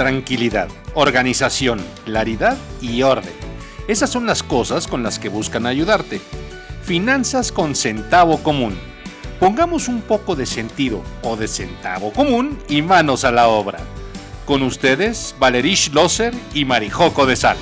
tranquilidad, 0.00 0.68
organización, 0.94 1.78
claridad 2.06 2.56
y 2.80 3.02
orden. 3.02 3.34
Esas 3.86 4.08
son 4.08 4.24
las 4.24 4.42
cosas 4.42 4.86
con 4.86 5.02
las 5.02 5.18
que 5.18 5.28
buscan 5.28 5.66
ayudarte. 5.66 6.22
Finanzas 6.82 7.52
con 7.52 7.76
centavo 7.76 8.42
común. 8.42 8.78
Pongamos 9.38 9.88
un 9.88 10.00
poco 10.00 10.36
de 10.36 10.46
sentido 10.46 11.02
o 11.20 11.36
de 11.36 11.48
centavo 11.48 12.14
común 12.14 12.58
y 12.66 12.80
manos 12.80 13.24
a 13.24 13.30
la 13.30 13.48
obra. 13.48 13.78
Con 14.46 14.62
ustedes, 14.62 15.34
Valerish 15.38 15.92
Loser 15.92 16.32
y 16.54 16.64
Marijoco 16.64 17.26
de 17.26 17.36
Sal. 17.36 17.58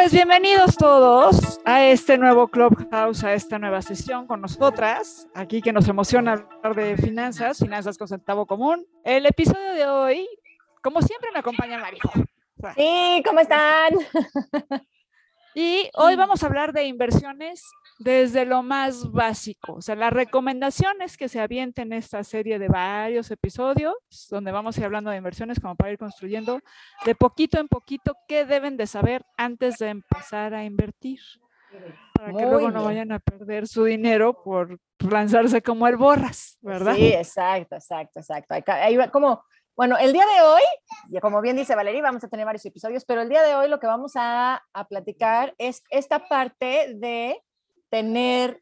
Pues 0.00 0.12
bienvenidos 0.12 0.76
todos 0.76 1.58
a 1.64 1.84
este 1.86 2.18
nuevo 2.18 2.46
Clubhouse, 2.46 3.24
a 3.24 3.34
esta 3.34 3.58
nueva 3.58 3.82
sesión 3.82 4.28
con 4.28 4.40
nosotras. 4.40 5.26
Aquí 5.34 5.60
que 5.60 5.72
nos 5.72 5.88
emociona 5.88 6.34
hablar 6.34 6.76
de 6.76 6.96
finanzas, 6.96 7.58
finanzas 7.58 7.98
con 7.98 8.06
centavo 8.06 8.46
común. 8.46 8.86
El 9.02 9.26
episodio 9.26 9.72
de 9.72 9.86
hoy, 9.88 10.28
como 10.84 11.02
siempre, 11.02 11.30
me 11.32 11.40
acompaña 11.40 11.80
Marijo. 11.80 12.12
Sí, 12.76 13.22
¿cómo 13.26 13.40
están? 13.40 13.94
Y 15.60 15.90
hoy 15.94 16.14
vamos 16.14 16.44
a 16.44 16.46
hablar 16.46 16.72
de 16.72 16.84
inversiones 16.84 17.68
desde 17.98 18.46
lo 18.46 18.62
más 18.62 19.10
básico. 19.10 19.72
O 19.72 19.82
sea, 19.82 19.96
las 19.96 20.12
recomendaciones 20.12 21.16
que 21.16 21.28
se 21.28 21.40
avienten 21.40 21.92
en 21.92 21.98
esta 21.98 22.22
serie 22.22 22.60
de 22.60 22.68
varios 22.68 23.28
episodios, 23.32 23.96
donde 24.30 24.52
vamos 24.52 24.76
a 24.76 24.80
ir 24.80 24.86
hablando 24.86 25.10
de 25.10 25.16
inversiones 25.16 25.58
como 25.58 25.74
para 25.74 25.90
ir 25.90 25.98
construyendo 25.98 26.60
de 27.04 27.14
poquito 27.16 27.58
en 27.58 27.66
poquito 27.66 28.14
qué 28.28 28.44
deben 28.44 28.76
de 28.76 28.86
saber 28.86 29.24
antes 29.36 29.78
de 29.78 29.88
empezar 29.88 30.54
a 30.54 30.62
invertir. 30.62 31.18
Para 32.14 32.32
que 32.32 32.46
luego 32.46 32.70
no 32.70 32.84
vayan 32.84 33.10
a 33.10 33.18
perder 33.18 33.66
su 33.66 33.82
dinero 33.82 34.40
por 34.44 34.78
lanzarse 35.00 35.60
como 35.60 35.88
el 35.88 35.96
borras, 35.96 36.56
¿verdad? 36.60 36.94
Sí, 36.94 37.08
exacto, 37.08 37.74
exacto, 37.74 38.20
exacto. 38.20 38.54
Ahí 38.74 38.96
va 38.96 39.08
como 39.08 39.42
bueno, 39.78 39.96
el 39.96 40.12
día 40.12 40.26
de 40.26 40.42
hoy, 40.42 41.20
como 41.22 41.40
bien 41.40 41.54
dice 41.54 41.76
Valeria, 41.76 42.02
vamos 42.02 42.24
a 42.24 42.28
tener 42.28 42.44
varios 42.44 42.66
episodios, 42.66 43.04
pero 43.04 43.22
el 43.22 43.28
día 43.28 43.44
de 43.44 43.54
hoy 43.54 43.68
lo 43.68 43.78
que 43.78 43.86
vamos 43.86 44.14
a, 44.16 44.60
a 44.72 44.88
platicar 44.88 45.54
es 45.56 45.84
esta 45.90 46.26
parte 46.26 46.94
de 46.96 47.40
tener 47.88 48.60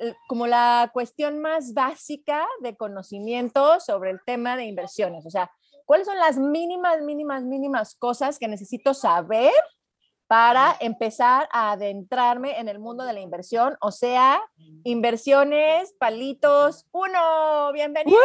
eh, 0.00 0.14
como 0.28 0.46
la 0.46 0.88
cuestión 0.94 1.40
más 1.40 1.74
básica 1.74 2.46
de 2.62 2.74
conocimiento 2.74 3.80
sobre 3.80 4.12
el 4.12 4.20
tema 4.24 4.56
de 4.56 4.64
inversiones. 4.64 5.26
O 5.26 5.30
sea, 5.30 5.52
¿cuáles 5.84 6.06
son 6.06 6.16
las 6.16 6.38
mínimas, 6.38 7.02
mínimas, 7.02 7.42
mínimas 7.44 7.94
cosas 7.94 8.38
que 8.38 8.48
necesito 8.48 8.94
saber 8.94 9.52
para 10.30 10.76
empezar 10.78 11.48
a 11.50 11.72
adentrarme 11.72 12.60
en 12.60 12.68
el 12.68 12.78
mundo 12.78 13.02
de 13.02 13.12
la 13.12 13.18
inversión, 13.18 13.74
o 13.80 13.90
sea, 13.90 14.40
inversiones, 14.84 15.92
palitos, 15.98 16.86
uno, 16.92 17.72
bienvenidos. 17.72 18.22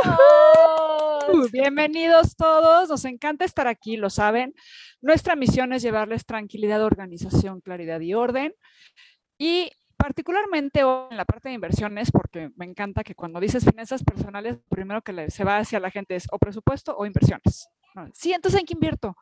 Bienvenidos 1.52 2.36
todos, 2.36 2.90
nos 2.90 3.06
encanta 3.06 3.44
estar 3.44 3.68
aquí, 3.68 3.98
lo 3.98 4.12
saben. 4.12 4.54
Nuestra 5.02 5.36
misión 5.36 5.74
es 5.74 5.82
llevarles 5.82 6.28
tranquilidad, 6.28 6.84
organización, 6.84 7.60
claridad 7.60 8.00
y 8.02 8.14
orden. 8.14 8.54
Y 9.40 9.72
particularmente 9.98 10.82
en 10.82 11.18
la 11.18 11.26
parte 11.26 11.50
de 11.50 11.56
inversiones, 11.56 12.12
porque 12.12 12.52
me 12.56 12.66
encanta 12.66 13.04
que 13.04 13.16
cuando 13.16 13.40
dices 13.40 13.66
finanzas 13.66 14.04
personales, 14.04 14.58
lo 14.58 14.70
primero 14.70 15.02
que 15.02 15.32
se 15.32 15.44
va 15.44 15.58
hacia 15.58 15.80
la 15.80 15.90
gente 15.90 16.16
es 16.16 16.28
o 16.32 16.38
presupuesto 16.38 16.96
o 16.96 17.08
inversiones. 17.08 17.68
Sí, 18.14 18.32
entonces 18.32 18.60
¿en 18.60 18.68
qué 18.68 18.74
invierto? 18.74 19.16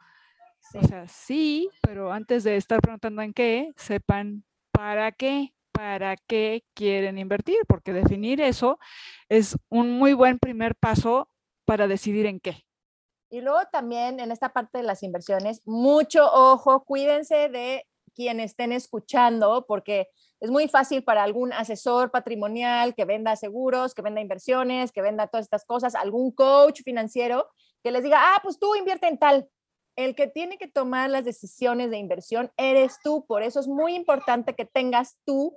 O 0.74 0.88
sea, 0.88 1.07
sí, 1.07 1.69
pero 1.81 2.12
antes 2.12 2.44
de 2.44 2.57
estar 2.57 2.81
preguntando 2.81 3.22
en 3.22 3.34
qué, 3.34 3.72
sepan 3.75 4.44
para 4.72 5.12
qué, 5.12 5.53
para 5.72 6.16
qué 6.16 6.63
quieren 6.74 7.18
invertir, 7.18 7.57
porque 7.68 7.94
definir 7.94 8.41
eso 8.41 8.79
es 9.29 9.56
un 9.69 9.91
muy 9.91 10.13
buen 10.13 10.40
primer 10.40 10.75
paso 10.75 11.29
para 11.66 11.88
decidir 11.88 12.25
en 12.25 12.40
qué. 12.40 12.66
Y 13.29 13.41
luego 13.41 13.59
también 13.72 14.19
en 14.19 14.31
esta 14.31 14.50
parte 14.50 14.78
de 14.78 14.84
las 14.84 15.03
inversiones, 15.03 15.62
mucho 15.66 16.31
ojo, 16.31 16.84
cuídense 16.85 17.50
de 17.50 17.85
quienes 18.16 18.52
estén 18.52 18.72
escuchando, 18.72 19.66
porque 19.68 20.07
es 20.40 20.52
muy 20.52 20.68
fácil 20.68 21.03
para 21.03 21.23
algún 21.23 21.52
asesor 21.53 22.12
patrimonial 22.12 22.94
que 22.94 23.06
venda 23.06 23.35
seguros, 23.35 23.94
que 23.94 24.02
venda 24.02 24.22
inversiones, 24.22 24.91
que 24.91 25.02
venda 25.02 25.28
todas 25.28 25.46
estas 25.46 25.66
cosas, 25.66 25.96
algún 25.96 26.31
coach 26.31 26.81
financiero 26.84 27.47
que 27.84 27.91
les 27.91 28.03
diga, 28.03 28.18
ah, 28.19 28.40
pues 28.41 28.59
tú 28.59 28.75
invierte 28.75 29.07
en 29.07 29.18
tal 29.18 29.50
el 29.96 30.16
que 30.16 30.28
tiene 30.28 30.58
que 30.58 30.68
tomar 30.68 31.09
las 31.09 31.26
decisiones 31.26 31.90
de 31.92 31.98
inversión 31.98 32.52
eres 32.58 32.98
tú. 33.04 33.26
Por 33.28 33.44
eso 33.44 33.59
es 33.59 33.68
muy 33.68 33.96
importante 33.96 34.56
que 34.56 34.66
tengas 34.66 35.18
tú 35.26 35.56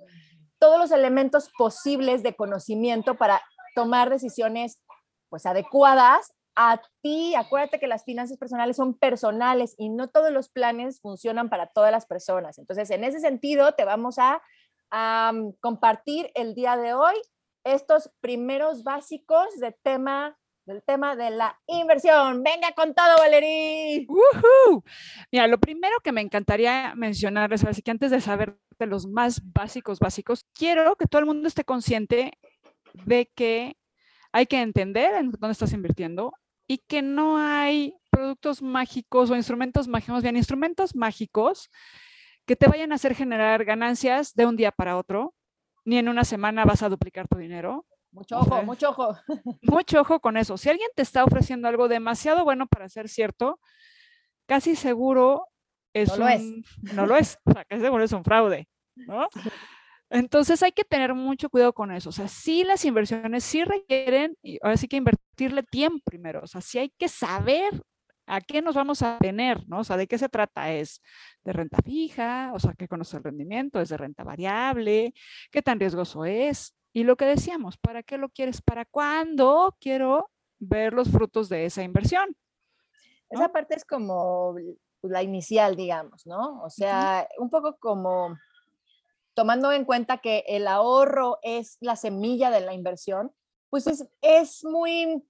todos 0.59 0.79
los 0.79 0.91
elementos 0.91 1.51
posibles 1.57 2.23
de 2.23 2.35
conocimiento 2.35 3.17
para 3.17 3.43
tomar 3.75 4.11
decisiones 4.11 4.81
pues 5.29 5.47
adecuadas 5.47 6.33
a 6.55 6.81
ti. 7.03 7.35
Acuérdate 7.35 7.79
que 7.79 7.87
las 7.87 8.05
finanzas 8.05 8.39
personales 8.39 8.77
son 8.77 8.95
personales 8.95 9.75
y 9.79 9.91
no 9.91 10.09
todos 10.09 10.33
los 10.33 10.49
planes 10.49 11.01
funcionan 11.01 11.51
para 11.51 11.67
todas 11.69 11.93
las 11.93 12.07
personas. 12.07 12.59
Entonces, 12.59 12.91
en 12.91 13.05
ese 13.05 13.21
sentido, 13.21 13.73
te 13.73 13.85
vamos 13.85 14.17
a, 14.19 14.43
mm, 15.33 15.53
compartir 15.61 16.31
el 16.35 16.55
día 16.55 16.77
de 16.77 16.95
hoy 16.95 17.15
estos 17.65 18.11
primeros 18.21 18.85
básicos 18.85 19.49
de 19.59 19.73
tema 19.83 20.39
del 20.67 20.83
tema 20.83 21.15
de 21.15 21.31
la 21.31 21.59
inversión. 21.67 22.43
Venga 22.43 22.73
con 22.73 22.93
todo, 22.93 23.19
Valerí. 23.19 24.07
Mira, 25.33 25.47
lo 25.47 25.59
primero 25.59 25.97
que 26.03 26.13
me 26.13 26.21
encantaría 26.21 26.95
mencionarles, 26.97 27.65
así 27.65 27.83
que 27.83 27.93
antes 27.93 28.11
de 28.11 28.21
saber 28.21 28.59
de 28.79 28.87
los 28.87 29.07
más 29.07 29.41
básicos, 29.53 30.01
básicos, 30.01 30.45
quiero 30.53 30.97
que 30.97 31.07
todo 31.07 31.21
el 31.21 31.27
mundo 31.27 31.49
esté 31.49 31.65
consciente 31.65 32.33
de 32.93 33.31
que 33.35 33.77
hay 34.33 34.47
que 34.47 34.61
entender 34.61 35.15
en 35.15 35.31
dónde 35.31 35.53
estás 35.53 35.73
invirtiendo 35.73 36.35
y 36.67 36.79
que 36.79 37.01
no 37.01 37.39
hay 37.39 37.95
productos 38.11 38.61
mágicos 38.61 39.31
o 39.31 39.37
instrumentos 39.37 39.87
mágicos, 39.87 40.23
bien, 40.23 40.37
instrumentos 40.37 40.97
mágicos 40.97 41.71
que 42.45 42.57
te 42.57 42.67
vayan 42.67 42.93
a 42.93 42.97
hacer 42.97 43.15
generar 43.15 43.65
ganancias 43.65 44.35
de 44.35 44.47
un 44.47 44.57
día 44.57 44.73
para 44.73 44.97
otro, 44.97 45.35
ni 45.85 45.99
en 45.99 46.09
una 46.09 46.25
semana 46.25 46.65
vas 46.65 46.83
a 46.83 46.89
duplicar 46.89 47.29
tu 47.29 47.39
dinero 47.39 47.87
mucho 48.17 48.39
ojo, 48.39 48.63
mucho 48.63 48.89
ojo. 48.89 49.15
Mucho 49.63 50.01
ojo 50.01 50.21
con 50.21 50.39
eso. 50.39 50.57
Si 50.57 50.71
alguien 50.71 50.89
te 50.97 51.03
está 51.03 51.23
ofreciendo 51.23 51.69
algo 51.69 51.87
demasiado 51.87 52.45
bueno 52.45 52.67
para 52.67 52.89
ser 52.89 53.11
cierto, 53.11 53.61
casi 54.47 54.75
seguro 54.75 55.49
es 55.93 56.09
no 56.09 56.17
lo 56.17 56.29
es. 56.29 56.43
No 56.95 57.07
lo 57.07 57.17
es. 57.17 57.39
O 57.45 57.53
sea, 57.53 57.65
casi 57.67 57.83
seguro 57.83 58.05
es 58.05 58.13
un 58.13 58.25
fraude, 58.25 58.69
¿no? 58.95 59.29
Entonces 60.09 60.63
hay 60.63 60.73
que 60.73 60.85
tener 60.85 61.13
mucho 61.13 61.51
cuidado 61.51 61.75
con 61.75 61.93
eso. 61.93 62.09
O 62.09 62.13
sea, 62.13 62.27
sí 62.27 62.65
las 62.65 62.87
inversiones 62.87 63.45
sí 63.45 63.65
requieren, 63.65 64.35
y 64.43 64.59
ahora 64.63 64.79
sí 64.79 64.89
que 64.89 64.97
invertirle 64.97 65.63
tiempo 65.63 66.03
primero. 66.05 66.41
O 66.43 66.47
sea, 66.47 66.63
sí 66.63 66.79
hay 66.79 66.91
que 66.97 67.09
saber 67.09 67.83
a 68.27 68.41
qué 68.41 68.63
nos 68.63 68.75
vamos 68.77 69.03
a 69.03 69.19
tener, 69.19 69.69
¿no? 69.69 69.81
O 69.81 69.85
sea, 69.85 69.99
¿de 69.99 70.07
qué 70.07 70.17
se 70.17 70.31
trata? 70.31 70.73
¿Es 70.73 71.03
de 71.45 71.53
renta 71.53 71.79
fija? 71.85 72.51
O 72.55 72.59
sea, 72.59 72.73
¿qué 72.73 72.89
conoce 72.89 73.19
el 73.19 73.25
rendimiento? 73.25 73.79
¿Es 73.79 73.91
de 73.91 73.99
renta 73.99 74.25
variable? 74.25 75.13
¿Qué 75.51 75.61
tan 75.61 75.79
riesgoso 75.79 76.25
es? 76.25 76.75
Y 76.97 77.05
lo 77.05 77.19
que 77.19 77.27
decíamos, 77.27 77.77
¿para 77.77 78.03
qué 78.03 78.17
lo 78.17 78.31
quieres? 78.31 78.63
¿Para 78.63 78.87
cuándo 78.87 79.77
quiero 79.83 80.31
ver 80.59 80.95
los 80.95 81.11
frutos 81.11 81.51
de 81.51 81.67
esa 81.67 81.83
inversión? 81.83 82.35
Esa 83.29 83.53
parte 83.53 83.75
es 83.75 83.85
como 83.85 84.55
la 85.03 85.23
inicial, 85.23 85.77
digamos, 85.77 86.27
¿no? 86.27 86.63
O 86.63 86.71
sea, 86.71 87.29
un 87.37 87.51
poco 87.51 87.77
como 87.77 88.35
tomando 89.35 89.73
en 89.73 89.85
cuenta 89.85 90.23
que 90.23 90.43
el 90.49 90.67
ahorro 90.67 91.39
es 91.43 91.77
la 91.83 91.97
semilla 91.97 92.51
de 92.51 92.63
la 92.63 92.73
inversión, 92.73 93.31
pues 93.69 93.87
es, 93.89 94.09
es 94.23 94.65
muy, 94.65 95.23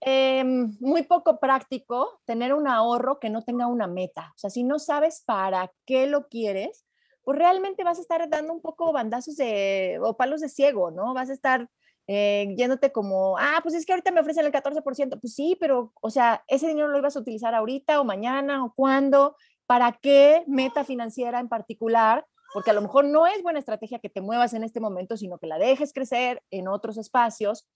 em, 0.00 0.76
muy 0.80 1.04
poco 1.04 1.38
práctico 1.38 2.20
tener 2.24 2.52
un 2.52 2.66
ahorro 2.66 3.20
que 3.20 3.30
no 3.30 3.44
tenga 3.44 3.68
una 3.68 3.86
meta. 3.86 4.32
O 4.34 4.38
sea, 4.38 4.50
si 4.50 4.64
no 4.64 4.80
sabes 4.80 5.22
para 5.24 5.72
qué 5.86 6.08
lo 6.08 6.26
quieres, 6.26 6.87
pues 7.28 7.40
realmente 7.40 7.84
vas 7.84 7.98
a 7.98 8.00
estar 8.00 8.26
dando 8.30 8.54
un 8.54 8.62
poco 8.62 8.90
bandazos 8.90 9.36
de, 9.36 9.98
o 10.00 10.16
palos 10.16 10.40
de 10.40 10.48
ciego, 10.48 10.90
¿no? 10.90 11.12
Vas 11.12 11.28
a 11.28 11.34
estar 11.34 11.68
eh, 12.06 12.54
yéndote 12.56 12.90
como, 12.90 13.36
ah, 13.36 13.60
pues 13.62 13.74
es 13.74 13.84
que 13.84 13.92
ahorita 13.92 14.12
me 14.12 14.20
ofrecen 14.22 14.46
el 14.46 14.50
14%, 14.50 15.20
pues 15.20 15.34
sí, 15.34 15.54
pero, 15.60 15.92
o 16.00 16.08
sea, 16.08 16.42
ese 16.48 16.68
dinero 16.68 16.88
lo 16.88 16.96
ibas 16.96 17.16
a 17.16 17.20
utilizar 17.20 17.54
ahorita 17.54 18.00
o 18.00 18.04
mañana 18.04 18.64
o 18.64 18.72
cuándo, 18.74 19.36
para 19.66 19.92
qué 19.92 20.42
meta 20.46 20.84
financiera 20.84 21.38
en 21.38 21.50
particular, 21.50 22.26
porque 22.54 22.70
a 22.70 22.72
lo 22.72 22.80
mejor 22.80 23.04
no 23.04 23.26
es 23.26 23.42
buena 23.42 23.58
estrategia 23.58 23.98
que 23.98 24.08
te 24.08 24.22
muevas 24.22 24.54
en 24.54 24.64
este 24.64 24.80
momento, 24.80 25.18
sino 25.18 25.36
que 25.36 25.48
la 25.48 25.58
dejes 25.58 25.92
crecer 25.92 26.42
en 26.50 26.66
otros 26.66 26.96
espacios. 26.96 27.68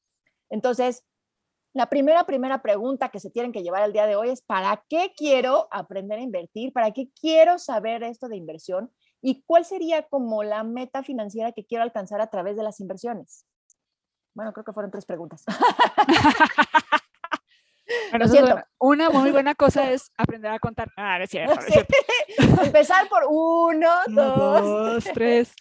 Entonces, 0.49 1.05
la 1.75 1.91
primera, 1.91 2.25
primera 2.25 2.63
pregunta 2.63 3.11
que 3.11 3.21
se 3.21 3.31
tienen 3.31 3.53
que 3.53 3.63
llevar 3.63 3.83
al 3.83 3.93
día 3.93 4.07
de 4.07 4.17
hoy 4.17 4.31
es, 4.31 4.41
¿para 4.41 4.83
qué 4.89 5.13
quiero 5.15 5.69
aprender 5.71 6.21
a 6.21 6.23
invertir? 6.23 6.73
¿Para 6.73 6.91
qué 6.93 7.11
quiero 7.21 7.59
saber 7.59 8.03
esto 8.03 8.29
de 8.29 8.37
inversión? 8.37 8.91
¿Y 9.23 9.43
cuál 9.45 9.65
sería 9.65 10.03
como 10.03 10.43
la 10.43 10.65
meta 10.65 11.03
financiera 11.03 11.53
que 11.53 11.65
quiero 11.65 11.85
alcanzar 11.85 12.21
a 12.21 12.27
través 12.27 12.57
de 12.57 12.65
las 12.65 12.81
inversiones? 12.81 13.47
Bueno, 14.35 14.53
creo 14.53 14.65
que 14.65 14.73
fueron 14.73 14.91
tres 14.91 15.07
preguntas. 15.07 15.45
una 18.79 19.11
muy 19.11 19.31
buena 19.33 19.55
cosa 19.55 19.91
es 19.91 20.11
aprender 20.17 20.51
a 20.51 20.59
contar. 20.59 20.91
Ah, 20.97 21.23
es 21.23 21.31
cierto. 21.31 21.55
Empezar 22.63 23.09
por 23.09 23.23
uno, 23.29 23.91
dos, 24.09 24.63
dos 24.63 25.05
tres. 25.13 25.55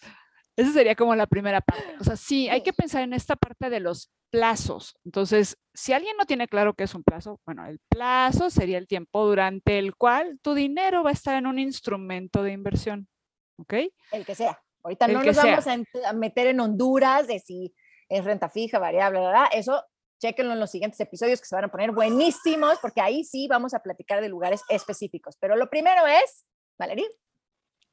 Esa 0.56 0.72
sería 0.72 0.94
como 0.94 1.14
la 1.14 1.26
primera 1.26 1.60
parte. 1.60 1.96
O 2.00 2.04
sea, 2.04 2.16
sí, 2.16 2.48
hay 2.48 2.62
que 2.62 2.72
pensar 2.72 3.02
en 3.02 3.14
esta 3.14 3.36
parte 3.36 3.70
de 3.70 3.80
los 3.80 4.10
plazos. 4.30 4.94
Entonces, 5.04 5.56
si 5.74 5.92
alguien 5.92 6.16
no 6.18 6.26
tiene 6.26 6.46
claro 6.46 6.74
qué 6.74 6.84
es 6.84 6.94
un 6.94 7.02
plazo, 7.02 7.40
bueno, 7.46 7.66
el 7.66 7.78
plazo 7.88 8.50
sería 8.50 8.78
el 8.78 8.86
tiempo 8.86 9.26
durante 9.26 9.78
el 9.78 9.94
cual 9.94 10.38
tu 10.42 10.54
dinero 10.54 11.02
va 11.02 11.10
a 11.10 11.14
estar 11.14 11.36
en 11.36 11.46
un 11.46 11.58
instrumento 11.58 12.42
de 12.42 12.52
inversión. 12.52 13.08
¿Ok? 13.56 13.74
El 14.12 14.26
que 14.26 14.34
sea. 14.34 14.60
Ahorita 14.82 15.06
no 15.08 15.22
nos 15.22 15.36
vamos 15.36 15.66
a 15.66 16.12
meter 16.12 16.48
en 16.48 16.60
Honduras 16.60 17.26
de 17.26 17.38
si 17.38 17.74
es 18.08 18.24
renta 18.24 18.48
fija, 18.48 18.78
variable, 18.78 19.20
¿verdad? 19.20 19.46
Eso 19.52 19.82
chequenlo 20.20 20.52
en 20.52 20.60
los 20.60 20.70
siguientes 20.70 21.00
episodios 21.00 21.40
que 21.40 21.46
se 21.46 21.54
van 21.54 21.64
a 21.64 21.70
poner 21.70 21.90
buenísimos, 21.90 22.78
porque 22.80 23.00
ahí 23.00 23.24
sí 23.24 23.48
vamos 23.48 23.74
a 23.74 23.80
platicar 23.80 24.20
de 24.20 24.28
lugares 24.28 24.62
específicos. 24.68 25.36
Pero 25.40 25.56
lo 25.56 25.68
primero 25.68 26.06
es, 26.06 26.46
Valerie. 26.78 27.08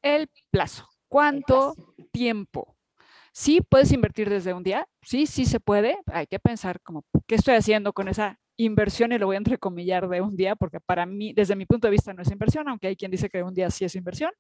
El 0.01 0.29
plazo. 0.51 0.87
¿Cuánto 1.07 1.73
tiempo? 2.11 2.77
Sí, 3.33 3.61
puedes 3.61 3.91
invertir 3.91 4.29
desde 4.29 4.53
un 4.53 4.63
día. 4.63 4.87
Sí, 5.01 5.25
sí 5.25 5.45
se 5.45 5.59
puede. 5.59 5.97
Hay 6.07 6.27
que 6.27 6.39
pensar 6.39 6.81
como, 6.81 7.03
¿qué 7.25 7.35
estoy 7.35 7.55
haciendo 7.55 7.93
con 7.93 8.07
esa 8.07 8.39
inversión? 8.57 9.11
Y 9.11 9.17
lo 9.17 9.25
voy 9.25 9.35
a 9.35 9.39
entrecomillar 9.39 10.07
de 10.07 10.21
un 10.21 10.35
día, 10.35 10.55
porque 10.55 10.79
para 10.79 11.05
mí, 11.07 11.33
desde 11.33 11.55
mi 11.55 11.65
punto 11.65 11.87
de 11.87 11.91
vista, 11.91 12.13
no 12.13 12.21
es 12.21 12.31
inversión, 12.31 12.69
aunque 12.69 12.87
hay 12.87 12.95
quien 12.95 13.09
dice 13.09 13.29
que 13.29 13.41
un 13.41 13.53
día 13.53 13.71
sí 13.71 13.85
es 13.85 13.95
inversión. 13.95 14.31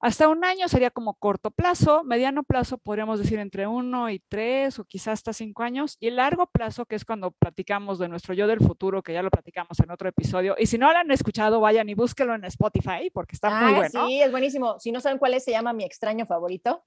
Hasta 0.00 0.28
un 0.28 0.44
año 0.44 0.66
sería 0.68 0.90
como 0.90 1.14
corto 1.14 1.50
plazo, 1.50 2.04
mediano 2.04 2.42
plazo 2.42 2.78
podríamos 2.78 3.18
decir 3.18 3.38
entre 3.38 3.66
uno 3.66 4.08
y 4.08 4.18
tres 4.18 4.78
o 4.78 4.84
quizás 4.84 5.14
hasta 5.14 5.34
cinco 5.34 5.62
años, 5.62 5.98
y 6.00 6.08
el 6.08 6.16
largo 6.16 6.46
plazo, 6.46 6.86
que 6.86 6.96
es 6.96 7.04
cuando 7.04 7.32
platicamos 7.32 7.98
de 7.98 8.08
nuestro 8.08 8.32
yo 8.32 8.46
del 8.46 8.60
futuro, 8.60 9.02
que 9.02 9.12
ya 9.12 9.22
lo 9.22 9.30
platicamos 9.30 9.78
en 9.80 9.90
otro 9.90 10.08
episodio. 10.08 10.56
Y 10.58 10.66
si 10.66 10.78
no 10.78 10.90
lo 10.90 10.98
han 10.98 11.10
escuchado, 11.10 11.60
vayan 11.60 11.88
y 11.90 11.94
búsquenlo 11.94 12.34
en 12.34 12.44
Spotify 12.46 13.10
porque 13.12 13.34
está 13.34 13.50
muy 13.50 13.74
bueno. 13.74 14.06
Sí, 14.06 14.22
es 14.22 14.30
buenísimo. 14.30 14.78
Si 14.78 14.90
no 14.90 15.00
saben 15.00 15.18
cuál 15.18 15.34
es, 15.34 15.44
se 15.44 15.50
llama 15.50 15.74
Mi 15.74 15.84
extraño 15.84 16.24
favorito. 16.24 16.82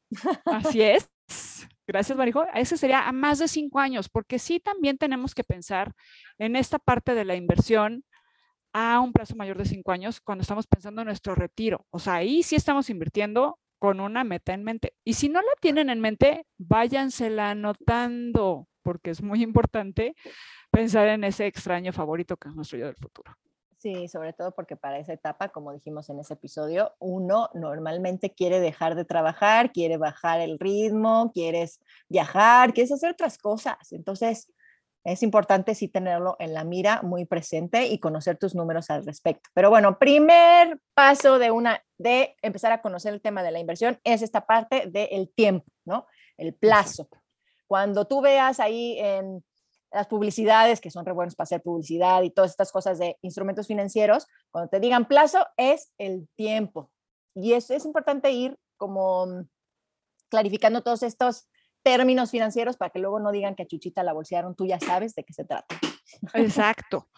Así 0.45 0.81
es. 0.81 1.07
Gracias, 1.85 2.17
Marijo. 2.17 2.45
Ese 2.53 2.77
sería 2.77 3.07
a 3.07 3.11
más 3.11 3.39
de 3.39 3.47
cinco 3.47 3.79
años, 3.79 4.09
porque 4.09 4.39
sí 4.39 4.59
también 4.59 4.97
tenemos 4.97 5.35
que 5.35 5.43
pensar 5.43 5.93
en 6.39 6.55
esta 6.55 6.79
parte 6.79 7.13
de 7.13 7.25
la 7.25 7.35
inversión 7.35 8.05
a 8.73 8.99
un 8.99 9.13
plazo 9.13 9.35
mayor 9.35 9.57
de 9.57 9.65
cinco 9.65 9.91
años 9.91 10.19
cuando 10.19 10.41
estamos 10.41 10.67
pensando 10.67 11.01
en 11.01 11.07
nuestro 11.07 11.35
retiro. 11.35 11.85
O 11.91 11.99
sea, 11.99 12.15
ahí 12.15 12.43
sí 12.43 12.55
estamos 12.55 12.89
invirtiendo 12.89 13.59
con 13.79 13.99
una 13.99 14.23
meta 14.23 14.53
en 14.53 14.63
mente. 14.63 14.95
Y 15.03 15.13
si 15.13 15.29
no 15.29 15.41
la 15.41 15.51
tienen 15.59 15.89
en 15.89 16.01
mente, 16.01 16.45
váyansela 16.57 17.51
anotando, 17.51 18.67
porque 18.81 19.11
es 19.11 19.21
muy 19.21 19.43
importante 19.43 20.15
pensar 20.71 21.07
en 21.07 21.23
ese 21.23 21.45
extraño 21.45 21.93
favorito 21.93 22.37
que 22.37 22.49
es 22.49 22.55
nuestro 22.55 22.79
yo 22.79 22.87
del 22.87 22.95
futuro. 22.95 23.31
Sí, 23.77 24.07
sobre 24.07 24.31
todo 24.31 24.55
porque 24.55 24.77
para 24.77 24.97
esa 24.97 25.11
etapa, 25.11 25.49
como 25.49 25.73
dijimos 25.73 26.09
en 26.09 26.17
ese 26.17 26.35
episodio, 26.35 26.93
uno 26.99 27.49
normalmente 27.53 28.33
quiere 28.33 28.61
dejar 28.61 28.95
de 28.95 29.03
trabajar, 29.03 29.73
quiere 29.73 29.97
bajar 29.97 30.39
el 30.39 30.57
ritmo, 30.57 31.31
quieres 31.33 31.81
viajar, 32.07 32.73
quieres 32.73 32.93
hacer 32.93 33.11
otras 33.11 33.37
cosas. 33.37 33.91
Entonces, 33.91 34.47
es 35.03 35.21
importante 35.21 35.75
sí 35.75 35.89
tenerlo 35.89 36.35
en 36.39 36.53
la 36.53 36.63
mira 36.63 37.01
muy 37.01 37.25
presente 37.25 37.87
y 37.87 37.99
conocer 37.99 38.37
tus 38.37 38.55
números 38.55 38.89
al 38.89 39.05
respecto. 39.05 39.49
Pero 39.53 39.69
bueno, 39.69 39.99
primer 39.99 40.79
paso 40.93 41.39
de 41.39 41.51
una 41.51 41.83
de 41.97 42.35
empezar 42.41 42.71
a 42.71 42.81
conocer 42.81 43.13
el 43.13 43.21
tema 43.21 43.43
de 43.43 43.51
la 43.51 43.59
inversión 43.59 43.99
es 44.03 44.21
esta 44.21 44.45
parte 44.45 44.87
del 44.87 45.29
tiempo, 45.33 45.65
¿no? 45.85 46.07
El 46.37 46.53
plazo. 46.53 47.09
Cuando 47.67 48.05
tú 48.05 48.21
veas 48.21 48.59
ahí 48.59 48.97
en 48.99 49.43
las 49.91 50.07
publicidades, 50.07 50.79
que 50.79 50.89
son 50.89 51.05
re 51.05 51.11
buenos 51.11 51.35
para 51.35 51.45
hacer 51.45 51.61
publicidad 51.61 52.23
y 52.23 52.31
todas 52.31 52.51
estas 52.51 52.71
cosas 52.71 52.97
de 52.97 53.17
instrumentos 53.21 53.67
financieros, 53.67 54.27
cuando 54.51 54.69
te 54.69 54.79
digan 54.79 55.07
plazo, 55.07 55.45
es 55.57 55.91
el 55.97 56.29
tiempo. 56.35 56.89
Y 57.35 57.53
es, 57.53 57.69
es 57.69 57.85
importante 57.85 58.31
ir 58.31 58.57
como 58.77 59.45
clarificando 60.29 60.81
todos 60.81 61.03
estos 61.03 61.47
términos 61.83 62.31
financieros 62.31 62.77
para 62.77 62.89
que 62.89 62.99
luego 62.99 63.19
no 63.19 63.31
digan 63.31 63.55
que 63.55 63.63
a 63.63 63.67
Chuchita 63.67 64.03
la 64.03 64.13
bolsearon, 64.13 64.55
tú 64.55 64.65
ya 64.65 64.79
sabes 64.79 65.13
de 65.15 65.23
qué 65.23 65.33
se 65.33 65.45
trata. 65.45 65.75
Exacto. 66.33 67.09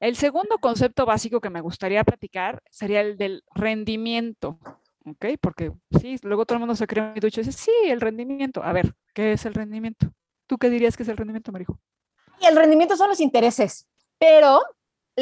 El 0.00 0.16
segundo 0.16 0.58
concepto 0.58 1.06
básico 1.06 1.40
que 1.40 1.50
me 1.50 1.60
gustaría 1.60 2.04
platicar 2.04 2.62
sería 2.70 3.02
el 3.02 3.18
del 3.18 3.44
rendimiento, 3.54 4.58
¿ok? 5.04 5.26
Porque 5.40 5.72
sí, 6.00 6.16
luego 6.22 6.46
todo 6.46 6.56
el 6.56 6.60
mundo 6.60 6.74
se 6.74 6.86
cree 6.86 7.04
muy 7.04 7.20
ducho 7.20 7.40
y 7.40 7.44
dice, 7.44 7.56
sí, 7.56 7.72
el 7.84 8.00
rendimiento. 8.00 8.62
A 8.62 8.72
ver, 8.72 8.94
¿qué 9.14 9.32
es 9.32 9.44
el 9.44 9.54
rendimiento? 9.54 10.10
¿Tú 10.46 10.56
qué 10.56 10.70
dirías 10.70 10.96
que 10.96 11.02
es 11.02 11.08
el 11.08 11.16
rendimiento, 11.16 11.52
Marijo? 11.52 11.78
Y 12.40 12.46
el 12.46 12.56
rendimiento 12.56 12.96
son 12.96 13.08
los 13.10 13.20
intereses, 13.20 13.86
pero 14.18 14.62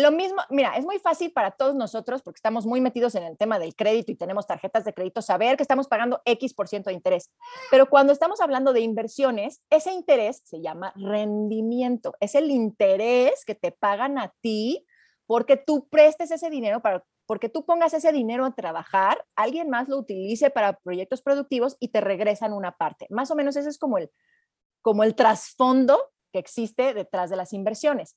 lo 0.03 0.11
mismo, 0.13 0.43
mira, 0.51 0.77
es 0.77 0.85
muy 0.85 0.99
fácil 0.99 1.33
para 1.33 1.51
todos 1.51 1.75
nosotros, 1.75 2.23
porque 2.23 2.39
estamos 2.39 2.67
muy 2.67 2.81
metidos 2.81 3.15
en 3.15 3.25
el 3.25 3.37
tema 3.37 3.59
del 3.59 3.75
crédito 3.75 4.13
y 4.13 4.17
tenemos 4.17 4.47
tarjetas 4.47 4.85
de 4.85 4.95
crédito, 4.95 5.23
saber 5.23 5.57
que 5.57 5.63
estamos 5.63 5.89
pagando 5.89 6.21
X 6.25 6.55
por 6.55 6.69
ciento 6.69 6.91
de 6.91 6.95
interés. 6.95 7.31
Pero 7.71 7.89
cuando 7.89 8.13
estamos 8.13 8.41
hablando 8.41 8.73
de 8.73 8.81
inversiones, 8.81 9.63
ese 9.71 9.93
interés 9.93 10.43
se 10.45 10.61
llama 10.61 10.93
rendimiento. 10.97 12.15
Es 12.21 12.35
el 12.35 12.51
interés 12.51 13.45
que 13.45 13.55
te 13.55 13.73
pagan 13.73 14.19
a 14.19 14.35
ti 14.41 14.87
porque 15.27 15.57
tú 15.57 15.89
prestes 15.89 16.31
ese 16.31 16.51
dinero 16.51 16.81
para 16.81 17.05
porque 17.27 17.51
tú 17.51 17.67
pongas 17.67 17.93
ese 17.93 18.11
dinero 18.11 18.47
a 18.47 18.55
trabajar, 18.55 19.23
alguien 19.37 19.69
más 19.69 19.87
lo 19.87 19.99
utilice 19.99 20.49
para 20.49 20.79
proyectos 20.79 21.21
productivos 21.21 21.77
y 21.79 21.89
te 21.89 22.01
regresan 22.01 22.55
una 22.55 22.79
parte. 22.79 23.07
Más 23.11 23.31
o 23.31 23.35
menos 23.35 23.55
ese 23.55 23.69
es 23.69 23.79
como 23.79 23.99
el, 23.99 24.11
como 24.81 25.05
el 25.05 25.15
trasfondo 25.15 26.01
que 26.33 26.39
existe 26.39 26.95
detrás 26.95 27.29
de 27.29 27.37
las 27.37 27.53
inversiones. 27.53 28.17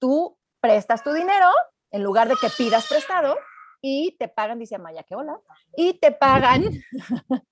Tú 0.00 0.36
prestas 0.60 1.02
tu 1.02 1.12
dinero 1.12 1.48
en 1.90 2.02
lugar 2.02 2.28
de 2.28 2.36
que 2.40 2.48
pidas 2.50 2.86
prestado 2.88 3.36
y 3.80 4.16
te 4.18 4.28
pagan, 4.28 4.58
dice 4.58 4.74
Amaya, 4.74 5.02
que 5.04 5.14
hola, 5.14 5.40
y 5.76 5.94
te 5.94 6.12
pagan 6.12 6.64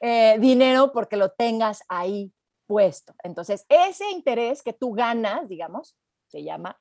eh, 0.00 0.36
dinero 0.38 0.92
porque 0.92 1.16
lo 1.16 1.30
tengas 1.30 1.82
ahí 1.88 2.32
puesto. 2.66 3.14
Entonces, 3.22 3.66
ese 3.68 4.08
interés 4.10 4.62
que 4.62 4.72
tú 4.72 4.92
ganas, 4.92 5.48
digamos, 5.48 5.96
se 6.28 6.44
llama 6.44 6.80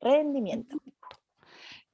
rendimiento. 0.00 0.76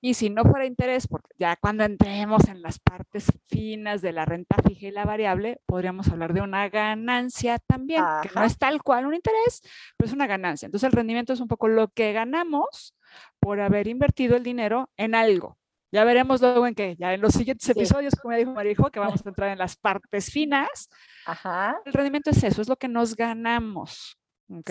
Y 0.04 0.12
si 0.12 0.28
no 0.28 0.44
fuera 0.44 0.66
interés, 0.66 1.08
porque 1.08 1.34
ya 1.38 1.56
cuando 1.56 1.82
entremos 1.82 2.46
en 2.48 2.60
las 2.60 2.78
partes 2.78 3.24
finas 3.46 4.02
de 4.02 4.12
la 4.12 4.26
renta 4.26 4.56
fija 4.62 4.88
y 4.88 4.90
la 4.90 5.06
variable, 5.06 5.62
podríamos 5.64 6.08
hablar 6.08 6.34
de 6.34 6.42
una 6.42 6.68
ganancia 6.68 7.58
también, 7.58 8.04
que 8.22 8.28
no 8.34 8.44
es 8.44 8.58
tal 8.58 8.82
cual 8.82 9.06
un 9.06 9.14
interés, 9.14 9.62
pero 9.96 10.06
es 10.06 10.12
una 10.12 10.26
ganancia. 10.26 10.66
Entonces 10.66 10.88
el 10.88 10.92
rendimiento 10.92 11.32
es 11.32 11.40
un 11.40 11.48
poco 11.48 11.68
lo 11.68 11.88
que 11.88 12.12
ganamos 12.12 12.94
por 13.40 13.60
haber 13.60 13.88
invertido 13.88 14.36
el 14.36 14.42
dinero 14.42 14.90
en 14.98 15.14
algo. 15.14 15.56
Ya 15.90 16.04
veremos 16.04 16.42
luego 16.42 16.66
en 16.66 16.74
qué, 16.74 16.96
ya 16.98 17.14
en 17.14 17.22
los 17.22 17.32
siguientes 17.32 17.66
episodios, 17.70 18.14
como 18.14 18.32
me 18.32 18.38
dijo 18.38 18.52
Marijo, 18.52 18.90
que 18.90 19.00
vamos 19.00 19.24
a 19.24 19.28
entrar 19.30 19.52
en 19.52 19.58
las 19.58 19.74
partes 19.74 20.30
finas. 20.30 20.90
Ajá. 21.24 21.80
El 21.86 21.94
rendimiento 21.94 22.28
es 22.28 22.44
eso, 22.44 22.60
es 22.60 22.68
lo 22.68 22.76
que 22.76 22.88
nos 22.88 23.16
ganamos. 23.16 24.18
¿Ok? 24.50 24.70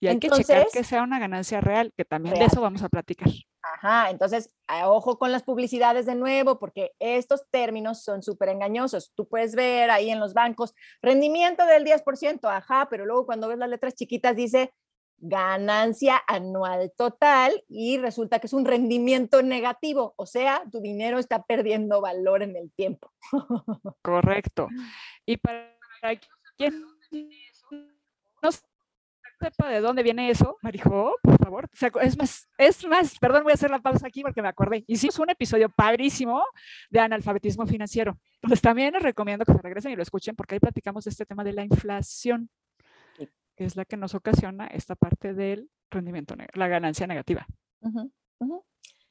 Y 0.00 0.06
hay 0.06 0.18
que 0.18 0.30
checar 0.30 0.66
que 0.72 0.84
sea 0.84 1.02
una 1.02 1.18
ganancia 1.18 1.60
real, 1.60 1.92
que 1.96 2.04
también 2.04 2.38
de 2.38 2.44
eso 2.44 2.60
vamos 2.60 2.82
a 2.82 2.88
platicar. 2.88 3.28
Ajá, 3.62 4.10
entonces, 4.10 4.54
ojo 4.84 5.18
con 5.18 5.32
las 5.32 5.42
publicidades 5.42 6.06
de 6.06 6.14
nuevo, 6.14 6.58
porque 6.58 6.92
estos 6.98 7.42
términos 7.50 8.02
son 8.04 8.22
súper 8.22 8.50
engañosos. 8.50 9.12
Tú 9.14 9.28
puedes 9.28 9.54
ver 9.54 9.90
ahí 9.90 10.10
en 10.10 10.20
los 10.20 10.34
bancos, 10.34 10.74
rendimiento 11.02 11.66
del 11.66 11.84
10%, 11.84 12.48
ajá, 12.48 12.88
pero 12.88 13.04
luego 13.06 13.26
cuando 13.26 13.48
ves 13.48 13.58
las 13.58 13.68
letras 13.68 13.94
chiquitas 13.94 14.36
dice 14.36 14.72
ganancia 15.20 16.22
anual 16.28 16.92
total 16.96 17.64
y 17.68 17.98
resulta 17.98 18.38
que 18.38 18.46
es 18.46 18.52
un 18.52 18.64
rendimiento 18.64 19.42
negativo, 19.42 20.14
o 20.16 20.26
sea, 20.26 20.62
tu 20.70 20.80
dinero 20.80 21.18
está 21.18 21.42
perdiendo 21.42 22.00
valor 22.00 22.42
en 22.42 22.56
el 22.56 22.70
tiempo. 22.72 23.12
Correcto. 24.02 24.68
Y 25.26 25.36
para 25.38 25.76
quien 26.56 26.80
no 28.42 28.50
sepa 29.38 29.68
de 29.68 29.80
dónde 29.80 30.02
viene 30.02 30.30
eso, 30.30 30.58
Marijo, 30.62 31.14
por 31.22 31.38
favor. 31.38 31.68
es 32.02 32.18
más, 32.18 32.48
es 32.58 32.86
más, 32.86 33.18
perdón, 33.18 33.44
voy 33.44 33.52
a 33.52 33.54
hacer 33.54 33.70
la 33.70 33.80
pausa 33.80 34.06
aquí 34.06 34.22
porque 34.22 34.42
me 34.42 34.48
acordé. 34.48 34.84
Hicimos 34.86 35.18
un 35.18 35.30
episodio 35.30 35.68
padrísimo 35.68 36.44
de 36.90 37.00
analfabetismo 37.00 37.66
financiero. 37.66 38.18
Entonces 38.42 38.60
también 38.60 38.94
les 38.94 39.02
recomiendo 39.02 39.44
que 39.44 39.52
se 39.52 39.62
regresen 39.62 39.92
y 39.92 39.96
lo 39.96 40.02
escuchen 40.02 40.34
porque 40.34 40.56
ahí 40.56 40.60
platicamos 40.60 41.04
de 41.04 41.10
este 41.10 41.24
tema 41.24 41.44
de 41.44 41.52
la 41.52 41.62
inflación, 41.62 42.50
que 43.16 43.64
es 43.64 43.76
la 43.76 43.84
que 43.84 43.96
nos 43.96 44.14
ocasiona 44.14 44.66
esta 44.66 44.94
parte 44.94 45.34
del 45.34 45.70
rendimiento, 45.90 46.34
la 46.54 46.68
ganancia 46.68 47.06
negativa. 47.06 47.46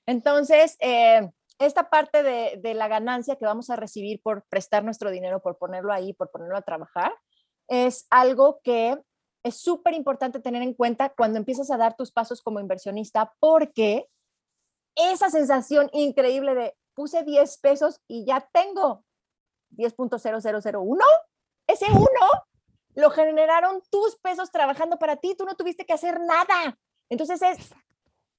Entonces, 0.06 0.78
eh, 0.80 1.30
esta 1.60 1.90
parte 1.90 2.24
de, 2.24 2.60
de 2.62 2.74
la 2.74 2.88
ganancia 2.88 3.36
que 3.36 3.46
vamos 3.46 3.70
a 3.70 3.76
recibir 3.76 4.22
por 4.22 4.46
prestar 4.48 4.84
nuestro 4.84 5.10
dinero, 5.10 5.42
por 5.42 5.58
ponerlo 5.58 5.92
ahí, 5.92 6.14
por 6.14 6.30
ponerlo 6.32 6.58
a 6.58 6.62
trabajar, 6.62 7.14
es 7.68 8.08
algo 8.10 8.62
que 8.64 8.98
es 9.48 9.60
súper 9.60 9.94
importante 9.94 10.40
tener 10.40 10.62
en 10.62 10.74
cuenta 10.74 11.10
cuando 11.10 11.38
empiezas 11.38 11.72
a 11.72 11.78
dar 11.78 11.96
tus 11.96 12.12
pasos 12.12 12.42
como 12.42 12.60
inversionista, 12.60 13.34
porque 13.40 14.10
esa 14.96 15.30
sensación 15.30 15.90
increíble 15.94 16.56
de 16.56 16.76
puse 16.94 17.24
10 17.24 17.58
pesos 17.60 18.02
y 18.08 18.26
ya 18.26 18.50
tengo 18.52 19.04
10.0001, 19.72 21.00
ese 21.68 21.86
uno 21.92 22.28
lo 22.96 23.12
generaron 23.12 23.84
tus 23.92 24.16
pesos 24.18 24.52
trabajando 24.52 24.98
para 24.98 25.18
ti, 25.18 25.36
tú 25.36 25.46
no 25.46 25.56
tuviste 25.56 25.86
que 25.86 25.94
hacer 25.94 26.20
nada. 26.20 26.78
Entonces 27.10 27.42
es, 27.42 27.74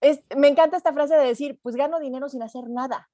es 0.01 0.21
me 0.37 0.49
encanta 0.49 0.77
esta 0.77 0.93
frase 0.93 1.17
de 1.17 1.27
decir, 1.27 1.59
pues 1.63 1.77
gano 1.77 2.01
dinero 2.01 2.29
sin 2.29 2.43
hacer 2.43 2.69
nada. 2.69 3.09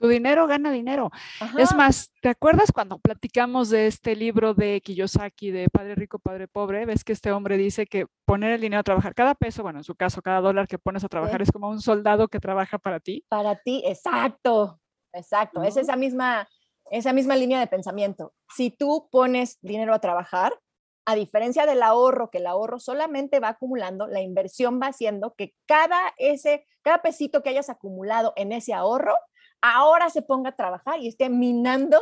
Tu 0.00 0.08
dinero 0.08 0.46
gana 0.46 0.72
dinero. 0.72 1.10
Es 1.58 1.74
más, 1.74 2.10
¿te 2.22 2.30
acuerdas 2.30 2.72
cuando 2.72 2.98
platicamos 2.98 3.68
de 3.68 3.86
este 3.86 4.16
libro 4.16 4.54
de 4.54 4.80
Kiyosaki, 4.80 5.50
de 5.50 5.68
Padre 5.68 5.94
Rico, 5.94 6.18
Padre 6.18 6.48
Pobre? 6.48 6.86
Ves 6.86 7.04
que 7.04 7.12
este 7.12 7.32
hombre 7.32 7.58
dice 7.58 7.86
que 7.86 8.06
poner 8.24 8.52
el 8.52 8.62
dinero 8.62 8.80
a 8.80 8.82
trabajar, 8.82 9.14
cada 9.14 9.34
peso, 9.34 9.62
bueno, 9.62 9.80
en 9.80 9.84
su 9.84 9.94
caso, 9.94 10.22
cada 10.22 10.40
dólar 10.40 10.68
que 10.68 10.78
pones 10.78 11.04
a 11.04 11.08
trabajar 11.08 11.42
es 11.42 11.52
como 11.52 11.68
un 11.68 11.82
soldado 11.82 12.28
que 12.28 12.40
trabaja 12.40 12.78
para 12.78 12.98
ti. 12.98 13.26
Para 13.28 13.56
ti, 13.56 13.82
exacto, 13.84 14.80
exacto. 15.12 15.62
Es 15.62 15.76
esa 15.76 15.96
misma, 15.96 16.48
esa 16.90 17.12
misma 17.12 17.36
línea 17.36 17.60
de 17.60 17.66
pensamiento. 17.66 18.32
Si 18.56 18.70
tú 18.70 19.06
pones 19.12 19.58
dinero 19.60 19.92
a 19.92 19.98
trabajar, 19.98 20.58
a 21.04 21.14
diferencia 21.14 21.66
del 21.66 21.82
ahorro, 21.82 22.30
que 22.30 22.38
el 22.38 22.46
ahorro 22.46 22.78
solamente 22.78 23.38
va 23.38 23.48
acumulando, 23.48 24.06
la 24.06 24.22
inversión 24.22 24.80
va 24.80 24.86
haciendo 24.86 25.34
que 25.34 25.54
cada 25.66 26.14
ese, 26.16 26.66
cada 26.80 27.02
pesito 27.02 27.42
que 27.42 27.50
hayas 27.50 27.68
acumulado 27.68 28.32
en 28.36 28.52
ese 28.52 28.72
ahorro 28.72 29.14
ahora 29.62 30.10
se 30.10 30.22
ponga 30.22 30.50
a 30.50 30.56
trabajar 30.56 30.98
y 31.00 31.08
esté 31.08 31.28
minando, 31.28 32.00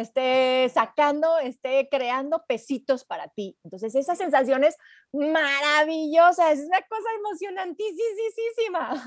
esté 0.00 0.68
sacando, 0.68 1.38
esté 1.38 1.88
creando 1.90 2.44
pesitos 2.46 3.04
para 3.04 3.28
ti. 3.28 3.56
Entonces, 3.64 3.94
esa 3.94 4.14
sensación 4.14 4.64
es 4.64 4.76
maravillosa, 5.12 6.52
es 6.52 6.60
una 6.60 6.80
cosa 6.82 7.08
emocionantísima. 7.18 9.04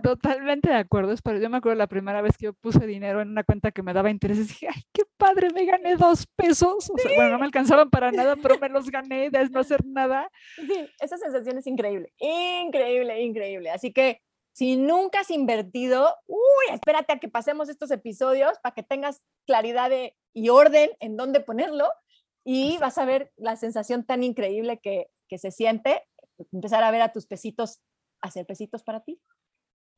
Totalmente 0.02 0.70
de 0.70 0.76
acuerdo, 0.76 1.14
pero 1.22 1.38
yo 1.38 1.50
me 1.50 1.58
acuerdo 1.58 1.76
la 1.76 1.86
primera 1.86 2.22
vez 2.22 2.36
que 2.38 2.46
yo 2.46 2.54
puse 2.54 2.86
dinero 2.86 3.20
en 3.20 3.28
una 3.28 3.44
cuenta 3.44 3.70
que 3.70 3.82
me 3.82 3.92
daba 3.92 4.10
intereses, 4.10 4.48
dije, 4.48 4.68
ay, 4.68 4.82
qué 4.92 5.02
padre, 5.16 5.50
me 5.50 5.66
gané 5.66 5.96
dos 5.96 6.26
pesos. 6.36 6.90
bueno, 7.16 7.32
no 7.32 7.38
me 7.38 7.44
alcanzaban 7.44 7.90
para 7.90 8.10
nada, 8.12 8.36
pero 8.36 8.58
me 8.58 8.68
los 8.70 8.90
gané 8.90 9.30
de 9.30 9.48
no 9.50 9.60
hacer 9.60 9.84
nada. 9.84 10.30
Sí, 10.56 10.88
esa 11.00 11.18
sensación 11.18 11.58
es 11.58 11.66
increíble, 11.66 12.12
increíble, 12.18 13.20
increíble. 13.22 13.70
Así 13.70 13.92
que 13.92 14.22
si 14.52 14.76
nunca 14.76 15.20
has 15.20 15.30
invertido, 15.30 16.14
uy, 16.58 16.74
espérate 16.74 17.12
a 17.12 17.18
que 17.18 17.28
pasemos 17.28 17.68
estos 17.68 17.90
episodios 17.90 18.58
para 18.62 18.74
que 18.74 18.82
tengas 18.82 19.22
claridad 19.46 19.90
y 20.32 20.48
orden 20.48 20.90
en 21.00 21.16
dónde 21.16 21.40
ponerlo 21.40 21.88
y 22.44 22.78
vas 22.78 22.98
a 22.98 23.04
ver 23.04 23.32
la 23.36 23.56
sensación 23.56 24.04
tan 24.04 24.22
increíble 24.22 24.80
que, 24.82 25.08
que 25.28 25.38
se 25.38 25.50
siente 25.50 26.04
empezar 26.52 26.82
a 26.82 26.90
ver 26.90 27.02
a 27.02 27.12
tus 27.12 27.26
pesitos, 27.26 27.80
hacer 28.20 28.46
pesitos 28.46 28.82
para 28.82 29.00
ti. 29.00 29.20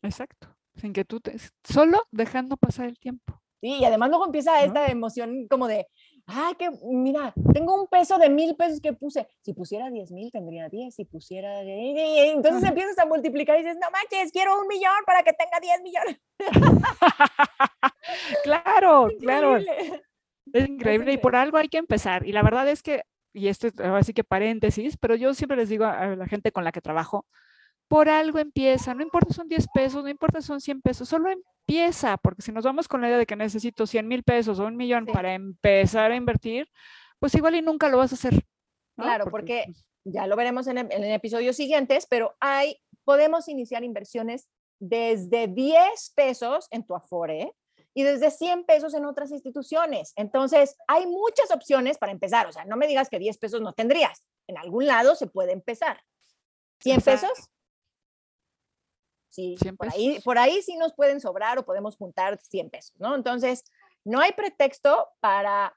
Exacto, 0.03 0.49
sin 0.75 0.93
que 0.93 1.05
tú 1.05 1.21
te, 1.21 1.37
solo 1.65 2.03
dejando 2.11 2.57
pasar 2.57 2.87
el 2.87 2.99
tiempo. 2.99 3.41
Sí, 3.61 3.79
y 3.79 3.85
además 3.85 4.09
luego 4.09 4.27
empieza 4.27 4.65
esta 4.65 4.89
emoción 4.89 5.47
como 5.49 5.69
de, 5.69 5.87
ay, 6.27 6.55
que 6.55 6.71
mira, 6.85 7.35
tengo 7.53 7.81
un 7.81 7.87
peso 7.87 8.19
de 8.19 8.31
mil 8.31 8.55
pesos 8.57 8.81
que 8.81 8.93
puse. 8.93 9.27
Si 9.43 9.53
pusiera 9.53 9.91
diez 9.91 10.11
mil, 10.11 10.31
tendría 10.31 10.69
diez. 10.69 10.95
Si 10.95 11.05
pusiera. 11.05 11.61
Entonces 11.63 12.69
empiezas 12.69 12.99
a 12.99 13.07
multiplicar 13.07 13.59
y 13.59 13.63
dices, 13.63 13.79
no 13.81 13.89
manches, 13.91 14.33
quiero 14.33 14.61
un 14.61 14.69
millón 14.69 14.93
para 15.07 15.23
que 15.23 15.33
tenga 15.33 15.61
diez 15.61 15.81
millones. 15.83 16.21
claro, 18.45 19.09
claro. 19.21 19.59
Es 19.59 19.67
increíble 20.69 21.13
y 21.13 21.19
por 21.19 21.37
algo 21.37 21.59
hay 21.59 21.69
que 21.69 21.79
empezar. 21.79 22.27
Y 22.27 22.33
la 22.33 22.43
verdad 22.43 22.69
es 22.69 22.83
que, 22.83 23.03
y 23.33 23.49
esto 23.49 23.69
es 23.69 23.81
así 23.81 24.13
que 24.13 24.25
paréntesis, 24.25 24.97
pero 24.97 25.15
yo 25.15 25.35
siempre 25.35 25.57
les 25.57 25.69
digo 25.69 25.85
a 25.85 26.17
la 26.17 26.27
gente 26.27 26.53
con 26.53 26.65
la 26.65 26.73
que 26.73 26.81
trabajo, 26.81 27.27
por 27.93 28.09
algo 28.09 28.39
empieza, 28.39 28.95
no 28.95 29.03
importa 29.03 29.35
son 29.35 29.49
10 29.49 29.67
pesos, 29.75 30.03
no 30.03 30.09
importa 30.09 30.41
son 30.41 30.63
100 30.63 30.81
pesos, 30.81 31.07
solo 31.07 31.29
empieza, 31.31 32.17
porque 32.17 32.41
si 32.41 32.51
nos 32.51 32.65
vamos 32.65 32.89
con 32.89 33.03
la 33.03 33.09
idea 33.09 33.19
de 33.19 33.27
que 33.27 33.37
necesito 33.37 33.87
100 33.87 34.09
mil 34.09 34.23
pesos 34.23 34.59
o 34.59 34.65
un 34.65 34.79
millón 34.79 35.05
para 35.05 35.35
empezar 35.35 36.11
a 36.11 36.17
invertir, 36.17 36.67
pues 37.19 37.35
igual 37.35 37.55
y 37.55 37.61
nunca 37.61 37.91
lo 37.91 37.99
vas 37.99 38.13
a 38.13 38.15
hacer. 38.15 38.47
Claro, 38.97 39.27
porque, 39.31 39.65
pues 39.67 39.85
ya 40.05 40.27
lo 40.27 40.37
veremos 40.37 40.69
en, 40.69 40.79
en, 40.79 41.05
episodios 41.05 41.55
siguientes, 41.55 42.07
pero 42.09 42.35
hay, 42.41 42.81
podemos 43.05 43.47
iniciar 43.49 43.85
inversiones 43.85 44.49
desde 44.81 45.49
10 45.49 46.15
pesos 46.17 46.69
en 46.71 46.87
tu 46.87 46.95
Afore 46.95 47.53
y 47.93 48.05
desde 48.05 48.31
100 48.31 48.65
pesos 48.65 48.95
en 48.95 49.05
otras 49.05 49.33
instituciones. 49.33 50.15
Entonces, 50.17 50.77
hay 50.89 51.07
muchas 51.07 51.51
opciones 51.51 51.99
para 51.99 52.13
empezar. 52.13 52.47
O 52.47 52.53
sea, 52.53 52.65
no 52.65 52.79
me 52.79 52.87
digas 52.87 53.11
que 53.11 53.19
10 53.19 53.37
pesos 53.37 53.61
no 53.61 53.75
tendrías. 53.75 54.25
En 54.47 54.57
algún 54.57 54.87
lado 54.87 55.15
se 55.15 55.27
puede 55.27 55.53
empezar. 55.53 56.01
100 56.81 57.03
pesos, 57.03 57.51
Sí, 59.33 59.57
por 59.79 59.89
ahí, 59.91 60.21
por 60.23 60.37
ahí 60.37 60.61
sí 60.61 60.77
nos 60.77 60.93
pueden 60.93 61.19
sobrar 61.19 61.59
o 61.59 61.65
podemos 61.65 61.97
juntar 61.97 62.39
100 62.39 62.69
pesos, 62.69 63.01
¿no? 63.01 63.15
Entonces, 63.15 63.65
no 64.05 64.21
hay 64.21 64.33
pretexto 64.33 65.09
para 65.21 65.75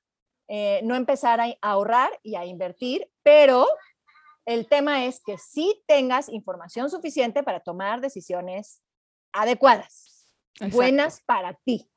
eh, 0.50 0.82
no 0.84 0.96
empezar 0.96 1.40
a 1.40 1.56
ahorrar 1.62 2.12
y 2.22 2.36
a 2.36 2.44
invertir, 2.44 3.10
pero 3.24 3.66
el 4.46 4.68
tema 4.68 5.06
es 5.06 5.22
que 5.26 5.38
sí 5.38 5.82
tengas 5.88 6.28
información 6.28 6.90
suficiente 6.90 7.44
para 7.44 7.62
tomar 7.62 8.02
decisiones 8.02 8.82
adecuadas, 9.32 10.36
buenas 10.72 11.22
para 11.26 11.54
ti. 11.54 11.90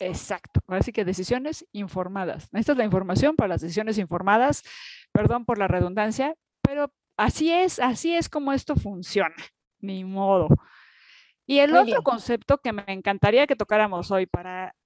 Exacto. 0.00 0.60
Así 0.68 0.90
que 0.92 1.04
decisiones 1.04 1.66
informadas. 1.72 2.48
Esta 2.52 2.72
es 2.72 2.78
la 2.78 2.84
información 2.84 3.36
para 3.36 3.48
las 3.48 3.60
decisiones 3.60 3.98
informadas. 3.98 4.62
Perdón 5.12 5.44
por 5.44 5.58
la 5.58 5.68
redundancia, 5.68 6.34
pero 6.62 6.92
así 7.18 7.52
es, 7.52 7.78
así 7.78 8.14
es 8.14 8.30
como 8.30 8.52
esto 8.52 8.74
funciona. 8.74 9.36
Ni 9.80 10.04
modo. 10.04 10.48
Y 11.48 11.60
el 11.60 11.74
otro 11.74 12.02
concepto 12.02 12.58
que 12.58 12.74
me 12.74 12.84
encantaría 12.88 13.46
que 13.46 13.56
tocáramos 13.56 14.10
hoy 14.10 14.26
para 14.26 14.76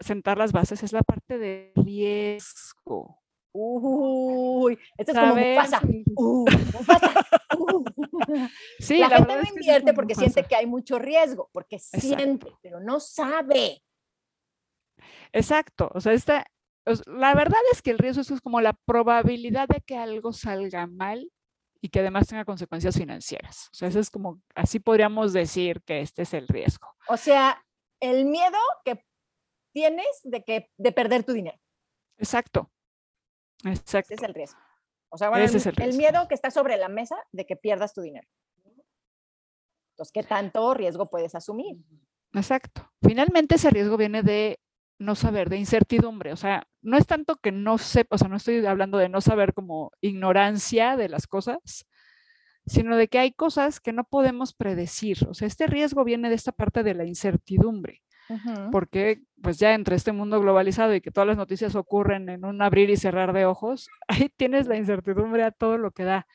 sentar 0.00 0.36
las 0.36 0.52
bases 0.52 0.82
es 0.82 0.92
la 0.92 1.02
parte 1.02 1.38
de 1.38 1.72
riesgo. 1.74 3.18
Uy, 3.54 4.78
esto 4.98 5.12
es 5.12 5.18
como 5.18 5.34
Mufasa. 5.34 5.80
Uh, 6.14 6.44
uh. 6.44 7.84
Sí, 8.78 8.98
la, 8.98 9.08
gente 9.08 9.36
no 9.36 9.48
invierte 9.56 9.94
porque 9.94 10.14
siente 10.14 10.44
que 10.44 10.54
hay 10.54 10.66
mucho 10.66 10.98
riesgo, 10.98 11.48
porque 11.52 11.78
siente, 11.78 12.52
pero 12.62 12.78
no 12.78 13.00
sabe. 13.00 13.82
Exacto, 15.32 15.90
o 15.94 16.00
sea, 16.00 16.12
esta, 16.12 16.46
la 17.06 17.34
verdad 17.34 17.60
es 17.72 17.80
que 17.80 17.90
el 17.90 17.98
riesgo 17.98 18.20
es 18.20 18.40
como 18.42 18.60
la 18.60 18.74
probabilidad 18.86 19.66
de 19.68 19.80
que 19.80 19.96
algo 19.96 20.32
salga 20.32 20.86
mal 20.86 21.30
y 21.84 21.88
que 21.88 21.98
además 21.98 22.28
tenga 22.28 22.44
consecuencias 22.44 22.96
financieras. 22.96 23.68
O 23.72 23.74
sea, 23.74 23.88
eso 23.88 23.98
es 23.98 24.08
como, 24.08 24.40
así 24.54 24.78
podríamos 24.78 25.32
decir 25.32 25.82
que 25.82 26.00
este 26.00 26.22
es 26.22 26.32
el 26.32 26.46
riesgo. 26.46 26.88
O 27.08 27.16
sea, 27.16 27.62
el 28.00 28.24
miedo 28.24 28.58
que 28.84 29.04
tienes 29.74 30.06
de, 30.22 30.44
que, 30.44 30.70
de 30.76 30.92
perder 30.92 31.24
tu 31.24 31.32
dinero. 31.32 31.58
Exacto. 32.18 32.70
Exacto. 33.64 34.14
Ese 34.14 34.14
es 34.14 34.22
el 34.22 34.32
riesgo. 34.34 34.60
O 35.08 35.18
sea, 35.18 35.28
bueno, 35.28 35.44
el, 35.44 35.96
miedo 35.96 36.26
que 36.28 36.34
está 36.34 36.50
sobre 36.50 36.76
la 36.76 36.88
mesa 36.88 37.16
de 37.32 37.44
que 37.44 37.56
pierdas 37.56 37.92
tu 37.92 38.00
dinero. 38.00 38.26
Entonces, 39.90 40.12
¿qué 40.12 40.22
tanto 40.22 40.72
riesgo 40.72 41.10
puedes 41.10 41.34
asumir? 41.34 41.76
Exacto. 42.32 42.90
Finalmente 43.02 43.56
ese 43.56 43.70
riesgo 43.70 43.96
viene 43.96 44.22
de 44.22 44.58
no 45.02 45.14
saber, 45.14 45.48
de 45.50 45.58
incertidumbre. 45.58 46.32
O 46.32 46.36
sea, 46.36 46.66
no 46.80 46.96
es 46.96 47.06
tanto 47.06 47.36
que 47.36 47.52
no 47.52 47.78
sepa, 47.78 48.16
o 48.16 48.18
sea, 48.18 48.28
no 48.28 48.36
estoy 48.36 48.64
hablando 48.66 48.98
de 48.98 49.08
no 49.08 49.20
saber 49.20 49.54
como 49.54 49.92
ignorancia 50.00 50.96
de 50.96 51.08
las 51.08 51.26
cosas, 51.26 51.86
sino 52.66 52.96
de 52.96 53.08
que 53.08 53.18
hay 53.18 53.32
cosas 53.32 53.80
que 53.80 53.92
no 53.92 54.04
podemos 54.04 54.54
predecir. 54.54 55.18
O 55.28 55.34
sea, 55.34 55.48
este 55.48 55.66
riesgo 55.66 56.04
viene 56.04 56.28
de 56.28 56.36
esta 56.36 56.52
parte 56.52 56.82
de 56.82 56.94
la 56.94 57.04
incertidumbre. 57.04 58.02
Porque 58.70 59.20
pues 59.42 59.58
ya 59.58 59.74
entre 59.74 59.94
este 59.96 60.12
mundo 60.12 60.40
globalizado 60.40 60.94
y 60.94 61.02
que 61.02 61.10
todas 61.10 61.26
las 61.26 61.36
noticias 61.36 61.74
ocurren 61.74 62.30
en 62.30 62.46
un 62.46 62.62
abrir 62.62 62.88
y 62.88 62.96
cerrar 62.96 63.34
de 63.34 63.44
ojos, 63.44 63.90
ahí 64.08 64.30
tienes 64.34 64.68
la 64.68 64.76
incertidumbre 64.76 65.42
a 65.44 65.50
todo 65.50 65.76
lo 65.76 65.90
que 65.90 66.04
da. 66.04 66.26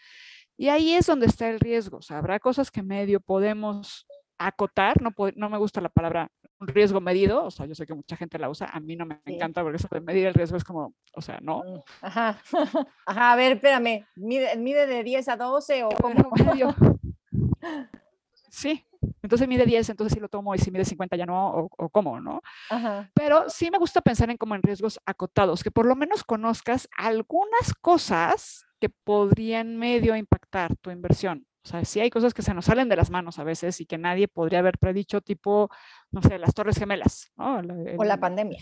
Y 0.57 0.69
ahí 0.69 0.93
es 0.93 1.07
donde 1.07 1.25
está 1.25 1.49
el 1.49 1.59
riesgo. 1.59 1.97
O 1.97 2.01
sea, 2.01 2.19
habrá 2.19 2.39
cosas 2.39 2.69
que 2.69 2.83
medio 2.83 3.19
podemos 3.19 4.05
acotar, 4.37 5.01
no, 5.01 5.11
no 5.35 5.49
me 5.49 5.57
gusta 5.57 5.81
la 5.81 5.89
palabra 5.89 6.29
un 6.59 6.67
riesgo 6.67 6.99
medido, 6.99 7.45
o 7.45 7.51
sea, 7.51 7.65
yo 7.65 7.75
sé 7.75 7.85
que 7.85 7.93
mucha 7.93 8.15
gente 8.15 8.39
la 8.39 8.49
usa, 8.49 8.67
a 8.67 8.79
mí 8.79 8.95
no 8.95 9.05
me 9.05 9.19
encanta 9.25 9.61
porque 9.61 9.77
eso 9.77 9.87
de 9.91 10.01
medir 10.01 10.25
el 10.27 10.33
riesgo 10.33 10.57
es 10.57 10.63
como, 10.63 10.93
o 11.13 11.21
sea, 11.21 11.39
no. 11.41 11.63
Mm, 11.63 11.79
ajá, 12.01 12.41
ajá, 13.05 13.31
a 13.31 13.35
ver, 13.35 13.53
espérame, 13.53 14.05
¿mide, 14.15 14.55
mide 14.57 14.87
de 14.87 15.03
10 15.03 15.27
a 15.29 15.37
12 15.37 15.83
o 15.83 15.89
cómo? 15.89 16.31
Medio. 16.61 16.75
Sí, 18.49 18.83
entonces 19.21 19.47
mide 19.47 19.65
10, 19.65 19.89
entonces 19.89 20.13
sí 20.13 20.19
lo 20.19 20.29
tomo 20.29 20.55
y 20.55 20.57
si 20.57 20.71
mide 20.71 20.85
50 20.85 21.15
ya 21.15 21.25
no, 21.27 21.49
o, 21.49 21.69
o 21.77 21.89
cómo, 21.89 22.19
¿no? 22.19 22.41
Ajá. 22.71 23.11
Pero 23.13 23.49
sí 23.49 23.69
me 23.69 23.77
gusta 23.77 24.01
pensar 24.01 24.31
en 24.31 24.37
como 24.37 24.55
en 24.55 24.63
riesgos 24.63 24.99
acotados, 25.05 25.63
que 25.63 25.69
por 25.69 25.85
lo 25.85 25.95
menos 25.95 26.23
conozcas 26.23 26.89
algunas 26.97 27.73
cosas 27.81 28.65
que 28.79 28.89
podrían 28.89 29.77
medio 29.77 30.15
impactar 30.15 30.75
tu 30.77 30.91
inversión. 30.91 31.45
O 31.67 31.69
sea, 31.69 31.83
sí 31.83 31.99
hay 31.99 32.09
cosas 32.09 32.33
que 32.33 32.41
se 32.41 32.53
nos 32.53 32.63
salen 32.63 32.87
de 32.87 32.95
las 32.95 33.09
manos 33.09 33.39
a 33.39 33.43
veces 33.43 33.81
y 33.81 33.85
que 33.85 33.97
nadie 33.97 34.29
podría 34.29 34.59
haber 34.59 34.77
predicho, 34.77 35.19
tipo, 35.19 35.69
no 36.11 36.21
sé, 36.21 36.39
las 36.39 36.53
Torres 36.53 36.77
Gemelas, 36.77 37.29
¿no? 37.35 37.57
o 37.97 38.03
la 38.05 38.17
pandemia. 38.17 38.59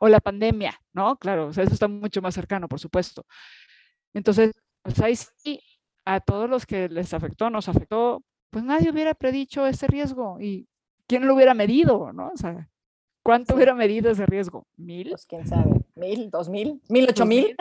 O 0.00 0.08
la 0.08 0.18
pandemia, 0.18 0.76
¿no? 0.92 1.16
Claro, 1.16 1.46
o 1.46 1.52
sea, 1.52 1.62
eso 1.62 1.74
está 1.74 1.86
mucho 1.86 2.20
más 2.20 2.34
cercano, 2.34 2.68
por 2.68 2.80
supuesto. 2.80 3.24
Entonces, 4.12 4.52
pues 4.82 5.00
ahí 5.00 5.14
sí, 5.14 5.62
a 6.04 6.18
todos 6.18 6.50
los 6.50 6.66
que 6.66 6.88
les 6.88 7.14
afectó, 7.14 7.50
nos 7.50 7.68
afectó, 7.68 8.24
pues 8.50 8.64
nadie 8.64 8.90
hubiera 8.90 9.14
predicho 9.14 9.68
ese 9.68 9.86
riesgo 9.86 10.40
y 10.40 10.66
quién 11.06 11.28
lo 11.28 11.36
hubiera 11.36 11.54
medido, 11.54 12.12
¿no? 12.12 12.30
O 12.34 12.36
sea, 12.36 12.68
¿Cuánto 13.22 13.54
hubiera 13.54 13.74
medido 13.74 14.10
ese 14.10 14.26
riesgo? 14.26 14.66
¿Mil? 14.76 15.10
Pues 15.10 15.26
quién 15.26 15.46
sabe, 15.46 15.70
mil, 16.00 16.30
dos 16.30 16.48
mil, 16.48 16.80
mil, 16.88 17.06
ocho 17.08 17.24
mil. 17.24 17.54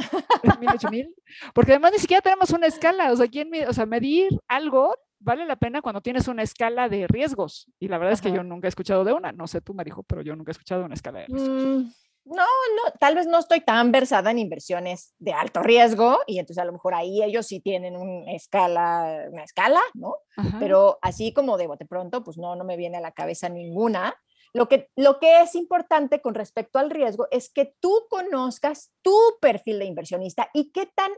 ¿Mil, 0.59 0.69
ocho 0.73 0.89
mil? 0.89 1.15
Porque 1.53 1.73
además 1.73 1.91
ni 1.91 1.99
siquiera 1.99 2.21
tenemos 2.21 2.49
una 2.49 2.65
escala. 2.65 3.11
O 3.11 3.15
sea, 3.15 3.27
¿quién, 3.27 3.51
o 3.67 3.73
sea, 3.73 3.85
medir 3.85 4.29
algo 4.47 4.95
vale 5.19 5.45
la 5.45 5.57
pena 5.57 5.81
cuando 5.81 6.01
tienes 6.01 6.27
una 6.27 6.43
escala 6.43 6.89
de 6.89 7.07
riesgos. 7.07 7.67
Y 7.79 7.87
la 7.87 7.97
verdad 7.97 8.13
es 8.13 8.21
que 8.21 8.31
yo 8.31 8.43
nunca 8.43 8.67
he 8.67 8.69
escuchado 8.69 9.03
de 9.03 9.13
una. 9.13 9.31
No 9.31 9.47
sé 9.47 9.61
tú, 9.61 9.73
Marijo, 9.73 10.03
pero 10.03 10.21
yo 10.21 10.35
nunca 10.35 10.51
he 10.51 10.53
escuchado 10.53 10.81
de 10.81 10.85
una 10.85 10.95
escala 10.95 11.19
de 11.19 11.25
riesgos. 11.25 11.49
Mm, 11.49 11.91
no, 12.25 12.43
no, 12.43 12.91
tal 12.99 13.15
vez 13.15 13.27
no 13.27 13.39
estoy 13.39 13.61
tan 13.61 13.91
versada 13.91 14.31
en 14.31 14.39
inversiones 14.39 15.13
de 15.17 15.33
alto 15.33 15.63
riesgo 15.63 16.19
y 16.27 16.39
entonces 16.39 16.61
a 16.61 16.65
lo 16.65 16.73
mejor 16.73 16.93
ahí 16.93 17.23
ellos 17.23 17.47
sí 17.47 17.59
tienen 17.59 17.95
una 17.95 18.31
escala, 18.33 19.25
una 19.31 19.43
escala, 19.43 19.81
¿no? 19.93 20.15
Pero 20.59 20.99
así 21.01 21.33
como 21.33 21.57
de 21.57 21.67
bote 21.67 21.85
pronto, 21.85 22.23
pues 22.23 22.37
no, 22.37 22.55
no 22.55 22.63
me 22.63 22.77
viene 22.77 22.97
a 22.97 23.01
la 23.01 23.11
cabeza 23.11 23.49
ninguna. 23.49 24.15
Lo 24.53 24.67
que, 24.67 24.89
lo 24.95 25.19
que 25.19 25.41
es 25.41 25.55
importante 25.55 26.21
con 26.21 26.33
respecto 26.33 26.79
al 26.79 26.89
riesgo 26.89 27.27
es 27.31 27.49
que 27.49 27.75
tú 27.79 28.07
conozcas 28.09 28.91
tu 29.01 29.17
perfil 29.39 29.79
de 29.79 29.85
inversionista 29.85 30.49
y 30.53 30.71
qué 30.71 30.87
tan 30.87 31.11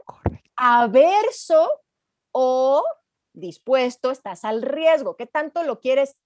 averso 0.56 1.70
o 2.32 2.84
dispuesto 3.32 4.10
estás 4.10 4.44
al 4.44 4.62
riesgo, 4.62 5.16
qué 5.16 5.26
tanto 5.26 5.62
lo 5.62 5.80
quieres 5.80 6.16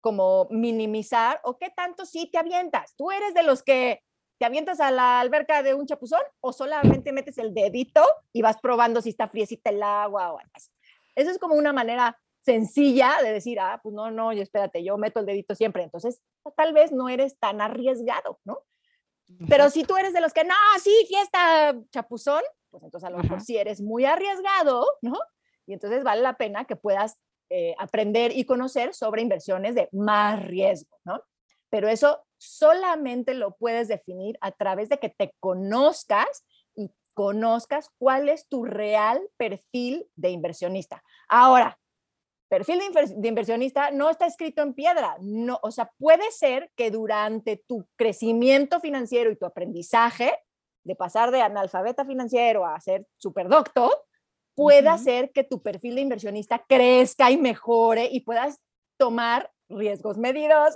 como 0.00 0.46
minimizar 0.50 1.40
o 1.44 1.58
qué 1.58 1.70
tanto 1.70 2.06
sí 2.06 2.28
te 2.30 2.38
avientas. 2.38 2.94
Tú 2.96 3.10
eres 3.10 3.34
de 3.34 3.42
los 3.42 3.62
que 3.62 4.02
te 4.38 4.44
avientas 4.44 4.80
a 4.80 4.90
la 4.90 5.20
alberca 5.20 5.62
de 5.62 5.74
un 5.74 5.86
chapuzón 5.86 6.20
o 6.40 6.52
solamente 6.52 7.12
metes 7.12 7.38
el 7.38 7.54
dedito 7.54 8.04
y 8.32 8.42
vas 8.42 8.58
probando 8.60 9.00
si 9.00 9.10
está 9.10 9.28
friecita 9.28 9.70
el 9.70 9.82
agua 9.82 10.32
o 10.32 10.38
algo 10.38 10.50
así. 10.54 10.70
Eso 11.14 11.30
es 11.30 11.38
como 11.38 11.54
una 11.54 11.72
manera 11.72 12.20
sencilla 12.44 13.16
de 13.22 13.32
decir, 13.32 13.58
ah, 13.58 13.80
pues 13.82 13.94
no, 13.94 14.10
no, 14.10 14.32
espérate, 14.32 14.84
yo 14.84 14.98
meto 14.98 15.20
el 15.20 15.26
dedito 15.26 15.54
siempre. 15.54 15.82
Entonces, 15.82 16.20
tal 16.56 16.72
vez 16.72 16.92
no 16.92 17.08
eres 17.08 17.38
tan 17.38 17.60
arriesgado, 17.60 18.38
¿no? 18.44 18.60
Pero 19.48 19.70
si 19.70 19.84
tú 19.84 19.96
eres 19.96 20.12
de 20.12 20.20
los 20.20 20.34
que, 20.34 20.44
no, 20.44 20.54
sí, 20.82 20.92
fiesta, 21.08 21.74
chapuzón, 21.90 22.42
pues 22.70 22.82
entonces 22.82 23.08
a 23.08 23.10
lo 23.10 23.18
mejor 23.18 23.40
sí 23.40 23.56
eres 23.56 23.80
muy 23.80 24.04
arriesgado, 24.04 24.86
¿no? 25.00 25.18
Y 25.66 25.72
entonces 25.72 26.04
vale 26.04 26.20
la 26.20 26.36
pena 26.36 26.66
que 26.66 26.76
puedas 26.76 27.18
eh, 27.48 27.74
aprender 27.78 28.36
y 28.36 28.44
conocer 28.44 28.94
sobre 28.94 29.22
inversiones 29.22 29.74
de 29.74 29.88
más 29.92 30.44
riesgo, 30.44 30.98
¿no? 31.04 31.22
Pero 31.70 31.88
eso 31.88 32.24
solamente 32.36 33.32
lo 33.32 33.56
puedes 33.56 33.88
definir 33.88 34.36
a 34.42 34.52
través 34.52 34.90
de 34.90 34.98
que 34.98 35.08
te 35.08 35.34
conozcas 35.40 36.44
y 36.74 36.90
conozcas 37.14 37.88
cuál 37.98 38.28
es 38.28 38.46
tu 38.48 38.64
real 38.64 39.20
perfil 39.38 40.06
de 40.14 40.30
inversionista. 40.30 41.02
Ahora, 41.28 41.78
perfil 42.54 42.78
de, 43.16 43.28
inversionista 43.28 43.90
no 43.90 44.08
está 44.10 44.26
escrito 44.26 44.62
en 44.62 44.74
piedra. 44.74 45.16
No, 45.20 45.58
o 45.62 45.72
sea, 45.72 45.90
puede 45.98 46.30
ser 46.30 46.70
que 46.76 46.90
durante 46.92 47.56
tu 47.56 47.88
crecimiento 47.96 48.78
financiero 48.78 49.30
y 49.30 49.36
tu 49.36 49.44
aprendizaje, 49.44 50.32
de 50.84 50.94
pasar 50.94 51.32
de 51.32 51.40
analfabeta 51.40 52.04
financiero 52.04 52.64
a 52.64 52.78
ser 52.78 53.06
superdoctor, 53.16 53.90
pueda 54.54 54.96
ser 54.98 55.32
que 55.32 55.42
tu 55.42 55.62
perfil 55.62 55.96
de 55.96 56.02
inversionista 56.02 56.64
crezca 56.68 57.30
y 57.30 57.38
mejore 57.38 58.08
y 58.12 58.20
puedas 58.20 58.60
tomar 58.98 59.50
riesgos 59.68 60.16
medidos. 60.16 60.74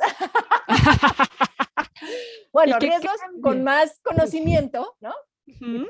bueno, 2.52 2.78
riesgos 2.80 3.20
con 3.40 3.62
más 3.62 4.00
conocimiento, 4.00 4.96
¿no? 5.00 5.14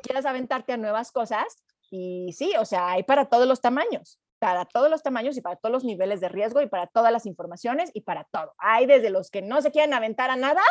quieras 0.03 0.27
aventarte 0.27 0.75
a 0.75 0.77
nuevas 0.77 1.13
cosas. 1.13 1.65
Y 1.91 2.35
sí, 2.35 2.53
o 2.59 2.67
sea, 2.67 2.91
hay 2.91 3.05
para 3.05 3.31
todos 3.31 3.49
los 3.49 3.63
tamaños 3.63 4.21
para 4.39 4.65
todos 4.65 4.91
los 4.91 5.03
tamaños 5.03 5.37
y 5.37 5.41
para 5.41 5.57
todos 5.57 5.73
los 5.73 5.85
niveles 5.85 6.21
de 6.21 6.29
riesgo 6.29 6.61
y 6.61 6.69
para 6.69 6.87
todas 6.87 7.13
las 7.13 7.27
informaciones 7.27 7.91
y 7.95 8.03
para 8.03 8.25
todo. 8.25 8.55
Hay 8.59 8.87
desde 8.87 9.11
los 9.11 9.31
que 9.31 9.43
no 9.43 9.61
se 9.63 9.71
quieren 9.71 9.95
aventar 9.95 10.31
a 10.31 10.37
nada 10.37 10.63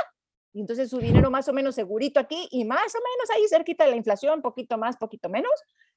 y 0.54 0.62
entonces 0.62 0.90
su 0.90 0.98
dinero 0.98 1.30
más 1.30 1.48
o 1.48 1.54
menos 1.54 1.76
segurito 1.76 2.20
aquí 2.20 2.48
y 2.52 2.66
más 2.66 2.96
o 2.96 3.00
menos 3.00 3.30
ahí 3.36 3.48
cerquita 3.48 3.84
de 3.84 3.92
la 3.92 3.98
inflación, 3.98 4.42
poquito 4.42 4.78
más, 4.78 4.98
poquito 4.98 5.30
menos. 5.30 5.52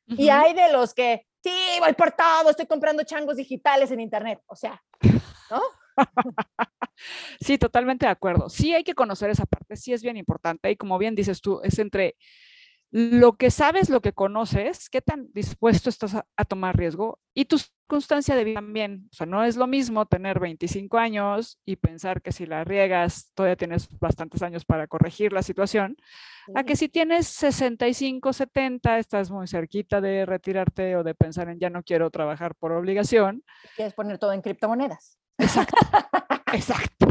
Y 0.07 0.29
hay 0.29 0.55
de 0.55 0.73
los 0.73 0.93
que, 0.93 1.27
sí, 1.43 1.51
voy 1.79 1.93
por 1.93 2.13
todo, 2.13 2.51
estoy 2.51 2.67
comprando 2.67 3.05
changos 3.05 3.37
digitales 3.37 3.91
en 3.93 4.01
internet. 4.01 4.41
O 4.47 4.57
sea, 4.57 4.83
¿no? 5.51 5.63
Sí, 7.41 7.57
totalmente 7.57 8.07
de 8.07 8.13
acuerdo. 8.13 8.49
Sí 8.51 8.75
hay 8.75 8.85
que 8.85 8.95
conocer 8.95 9.31
esa 9.31 9.47
parte, 9.47 9.77
sí 9.77 9.93
es 9.93 10.03
bien 10.03 10.17
importante 10.17 10.71
y 10.71 10.77
como 10.77 10.99
bien 10.99 11.15
dices 11.15 11.41
tú, 11.41 11.61
es 11.63 11.79
entre 11.79 12.17
lo 12.93 13.35
que 13.35 13.51
sabes, 13.51 13.89
lo 13.89 14.01
que 14.01 14.13
conoces, 14.13 14.91
qué 14.91 15.01
tan 15.01 15.29
dispuesto 15.33 15.89
estás 15.89 16.17
a, 16.17 16.45
tomar 16.45 16.77
riesgo 16.77 17.21
y 17.35 17.45
tu 17.45 17.59
circunstancia 17.59 18.35
de 18.35 18.43
vida 18.43 18.57
también. 18.57 19.09
O 19.13 19.15
sea, 19.15 19.27
no 19.27 19.45
es 19.45 19.57
lo 19.57 19.69
mismo 19.69 20.07
tener 20.07 20.41
25 20.41 20.99
años 20.99 21.61
y 21.65 21.77
pensar 21.77 22.21
que 22.21 22.33
si 22.33 22.47
la 22.47 22.65
riegas 22.65 23.31
todavía 23.35 23.57
tienes 23.57 23.89
bastantes 24.01 24.43
años 24.43 24.65
para 24.65 24.89
corregir 24.89 25.33
la 25.33 25.43
situación, 25.43 25.97
a 26.55 26.65
que 26.65 26.75
si 26.75 26.89
tienes 26.89 27.29
65, 27.29 28.33
70, 28.33 28.99
estás 28.99 29.31
muy 29.31 29.47
cerquita 29.47 30.01
de 30.01 30.27
retirarte 30.27 30.97
o 30.97 31.05
de 31.05 31.15
pensar 31.15 31.49
en 31.49 31.61
ya 31.61 31.71
no 31.71 31.85
quiero 31.85 32.11
trabajar 32.11 32.57
por 32.57 32.73
obligación. 32.73 33.45
Quieres 33.77 33.95
poner 33.95 34.19
todo 34.19 34.33
en 34.33 34.43
criptomonedas. 34.43 35.19
Exacto, 35.39 35.77
exacto. 36.53 37.10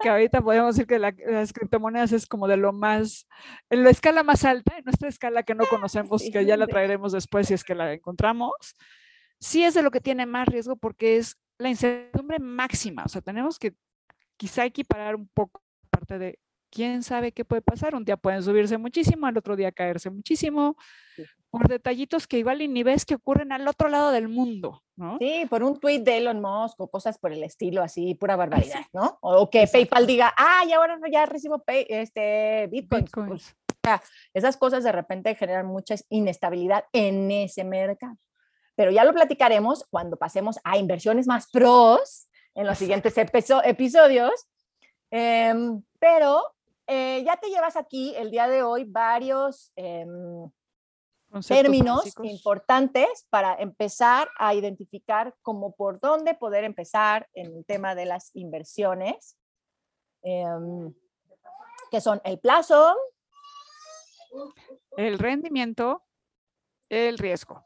Que 0.00 0.08
ahorita 0.08 0.40
podemos 0.40 0.74
decir 0.74 0.86
que 0.86 0.98
las 0.98 1.52
criptomonedas 1.52 2.12
es 2.12 2.26
como 2.26 2.48
de 2.48 2.56
lo 2.56 2.72
más, 2.72 3.26
en 3.70 3.84
la 3.84 3.90
escala 3.90 4.22
más 4.22 4.44
alta, 4.44 4.76
en 4.76 4.84
nuestra 4.84 5.08
escala 5.08 5.42
que 5.42 5.54
no 5.54 5.64
conocemos, 5.70 6.22
que 6.32 6.44
ya 6.44 6.56
la 6.56 6.66
traeremos 6.66 7.12
después 7.12 7.48
si 7.48 7.54
es 7.54 7.64
que 7.64 7.74
la 7.74 7.92
encontramos, 7.92 8.52
sí 9.40 9.64
es 9.64 9.74
de 9.74 9.82
lo 9.82 9.90
que 9.90 10.00
tiene 10.00 10.26
más 10.26 10.48
riesgo 10.48 10.76
porque 10.76 11.16
es 11.16 11.36
la 11.58 11.68
incertidumbre 11.68 12.38
máxima. 12.38 13.04
O 13.04 13.08
sea, 13.08 13.20
tenemos 13.20 13.58
que 13.58 13.74
quizá 14.36 14.64
equiparar 14.64 15.16
un 15.16 15.28
poco 15.28 15.62
parte 15.90 16.18
de 16.18 16.38
quién 16.70 17.02
sabe 17.02 17.32
qué 17.32 17.44
puede 17.44 17.62
pasar. 17.62 17.94
Un 17.94 18.04
día 18.04 18.16
pueden 18.16 18.42
subirse 18.42 18.78
muchísimo, 18.78 19.26
al 19.26 19.36
otro 19.36 19.56
día 19.56 19.72
caerse 19.72 20.10
muchísimo, 20.10 20.76
por 21.50 21.68
detallitos 21.68 22.26
que 22.26 22.38
igual 22.38 22.62
y 22.62 22.68
ni 22.68 22.82
ves 22.82 23.04
que 23.04 23.14
ocurren 23.14 23.52
al 23.52 23.66
otro 23.66 23.88
lado 23.88 24.10
del 24.10 24.28
mundo, 24.28 24.82
¿no? 24.96 25.18
Sí, 25.18 25.46
por 25.48 25.62
un 25.62 25.78
tweet 25.80 26.00
de 26.00 26.18
Elon 26.18 26.40
Musk 26.40 26.80
o 26.80 26.88
cosas 26.88 27.18
por 27.18 27.32
el 27.32 27.42
estilo, 27.42 27.82
así, 27.82 28.14
pura 28.14 28.36
barbaridad, 28.36 28.84
¿no? 28.92 29.18
O 29.22 29.48
que 29.48 29.66
PayPal 29.66 30.06
diga, 30.06 30.34
ah, 30.36 30.64
y 30.66 30.72
ahora 30.72 30.98
ya 31.10 31.26
recibo 31.26 31.58
pay, 31.60 31.86
este, 31.88 32.68
Bitcoin. 32.70 33.06
Pues, 33.06 33.56
esas 34.34 34.56
cosas 34.56 34.84
de 34.84 34.92
repente 34.92 35.34
generan 35.34 35.66
mucha 35.66 35.94
inestabilidad 36.10 36.84
en 36.92 37.30
ese 37.30 37.64
mercado. 37.64 38.16
Pero 38.74 38.90
ya 38.90 39.04
lo 39.04 39.12
platicaremos 39.12 39.84
cuando 39.90 40.16
pasemos 40.16 40.58
a 40.62 40.78
inversiones 40.78 41.26
más 41.26 41.48
pros 41.50 42.28
en 42.54 42.66
los 42.66 42.78
siguientes 42.78 43.14
episodios. 43.16 44.46
Em, 45.10 45.82
pero 45.98 46.42
eh, 46.86 47.22
ya 47.24 47.36
te 47.36 47.48
llevas 47.48 47.76
aquí 47.76 48.14
el 48.16 48.30
día 48.30 48.46
de 48.46 48.62
hoy 48.62 48.84
varios 48.84 49.72
em, 49.74 50.50
términos 51.40 52.12
importantes 52.22 53.26
para 53.30 53.54
empezar 53.54 54.28
a 54.38 54.54
identificar 54.54 55.34
cómo 55.42 55.74
por 55.74 56.00
dónde 56.00 56.34
poder 56.34 56.64
empezar 56.64 57.28
en 57.34 57.56
el 57.56 57.64
tema 57.64 57.94
de 57.94 58.06
las 58.06 58.30
inversiones, 58.34 59.36
em, 60.22 60.92
que 61.90 62.00
son 62.00 62.20
el 62.24 62.38
plazo, 62.38 62.96
el 64.96 65.18
rendimiento, 65.18 66.04
el 66.88 67.18
riesgo. 67.18 67.64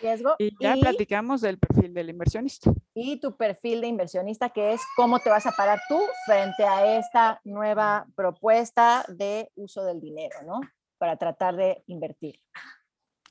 Riesgo 0.00 0.34
y 0.38 0.52
ya 0.60 0.74
platicamos 0.74 1.40
del 1.40 1.58
perfil 1.58 1.94
del 1.94 2.10
inversionista. 2.10 2.70
Y 2.94 3.18
tu 3.18 3.36
perfil 3.36 3.80
de 3.80 3.86
inversionista, 3.86 4.50
que 4.50 4.74
es 4.74 4.82
cómo 4.94 5.20
te 5.20 5.30
vas 5.30 5.46
a 5.46 5.52
parar 5.52 5.80
tú 5.88 5.98
frente 6.26 6.64
a 6.64 6.98
esta 6.98 7.40
nueva 7.44 8.06
propuesta 8.14 9.04
de 9.08 9.50
uso 9.54 9.84
del 9.84 10.00
dinero, 10.00 10.36
¿no? 10.44 10.60
Para 10.98 11.16
tratar 11.16 11.56
de 11.56 11.82
invertir. 11.86 12.40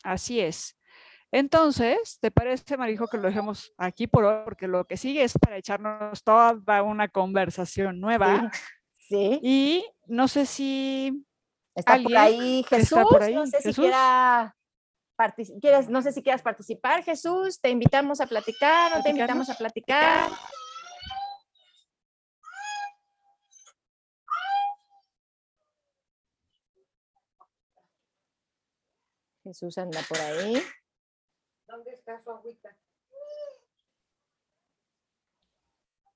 Así 0.05 0.39
es. 0.39 0.77
Entonces, 1.31 2.19
¿te 2.21 2.31
parece, 2.31 2.77
Marijo, 2.77 3.07
que 3.07 3.17
lo 3.17 3.23
dejemos 3.23 3.73
aquí 3.77 4.07
por 4.07 4.23
hoy? 4.23 4.43
Porque 4.45 4.67
lo 4.67 4.85
que 4.85 4.95
sigue 4.95 5.23
es 5.23 5.33
para 5.37 5.57
echarnos 5.57 6.23
toda 6.23 6.83
una 6.83 7.09
conversación 7.09 7.99
nueva. 7.99 8.51
Sí. 9.09 9.39
Y 9.41 9.85
no 10.05 10.27
sé 10.27 10.45
si. 10.45 11.25
Está 11.73 11.97
por 12.01 12.15
ahí 12.15 12.63
Jesús. 12.69 12.99
No 13.33 13.47
sé 13.47 13.61
si 13.61 13.73
quiera. 13.73 14.55
¿Quieres, 15.61 15.89
no 15.89 16.01
sé 16.01 16.11
si 16.11 16.21
quieras 16.21 16.41
participar, 16.41 17.03
Jesús. 17.03 17.59
Te 17.59 17.69
invitamos 17.69 18.21
a 18.21 18.27
platicar, 18.27 18.95
no 18.95 19.03
te 19.03 19.09
invitamos 19.09 19.49
a 19.49 19.55
platicar. 19.55 20.29
Jesús 29.45 29.77
anda 29.77 30.01
por 30.09 30.17
ahí. 30.17 30.59
¿Dónde 31.67 31.91
está 31.91 32.19
su 32.19 32.31
agüita? 32.31 32.75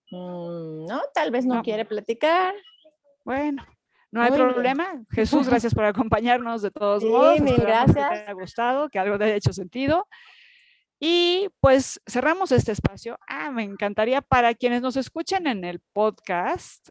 Mm, 0.09 0.87
no, 0.87 1.01
tal 1.13 1.29
vez 1.29 1.45
no, 1.45 1.61
quiere 1.61 1.85
platicar. 1.85 2.55
Bueno, 3.23 3.63
no 4.09 4.23
hay 4.23 4.31
problema. 4.31 5.03
Jesús, 5.11 5.47
gracias 5.47 5.75
por 5.75 5.85
acompañarnos 5.85 6.63
de 6.63 6.71
todos 6.71 7.03
modos. 7.05 7.39
Mil 7.39 7.57
gracias. 7.57 8.09
Que 8.09 8.15
te 8.15 8.21
haya 8.23 8.33
gustado, 8.33 8.89
que 8.89 8.97
algo 8.97 9.19
te 9.19 9.25
haya 9.25 9.35
hecho 9.35 9.53
sentido. 9.53 10.07
Y 10.99 11.49
pues 11.59 12.01
cerramos 12.07 12.51
este 12.51 12.71
espacio. 12.71 13.19
Ah, 13.27 13.51
me 13.51 13.61
encantaría 13.61 14.21
para 14.21 14.55
quienes 14.55 14.81
nos 14.81 14.97
escuchen 14.97 15.45
en 15.45 15.63
el 15.63 15.79
podcast, 15.93 16.89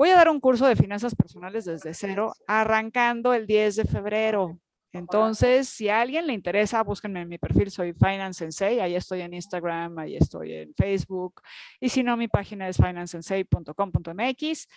Voy 0.00 0.08
a 0.08 0.14
dar 0.14 0.30
un 0.30 0.40
curso 0.40 0.66
de 0.66 0.76
finanzas 0.76 1.14
personales 1.14 1.66
desde 1.66 1.92
cero, 1.92 2.32
arrancando 2.46 3.34
el 3.34 3.46
10 3.46 3.76
de 3.76 3.84
febrero. 3.84 4.58
Entonces, 4.92 5.68
si 5.68 5.88
a 5.88 6.00
alguien 6.00 6.26
le 6.26 6.32
interesa, 6.32 6.82
búsquenme 6.82 7.22
en 7.22 7.28
mi 7.28 7.38
perfil, 7.38 7.70
soy 7.70 7.92
Finance 7.92 8.38
Sensei, 8.38 8.80
ahí 8.80 8.96
estoy 8.96 9.20
en 9.20 9.34
Instagram, 9.34 9.98
ahí 9.98 10.16
estoy 10.16 10.52
en 10.52 10.74
Facebook, 10.74 11.42
y 11.80 11.88
si 11.88 12.02
no, 12.02 12.16
mi 12.16 12.26
página 12.28 12.68
es 12.68 12.76
financesensei.com.mx. 12.76 14.68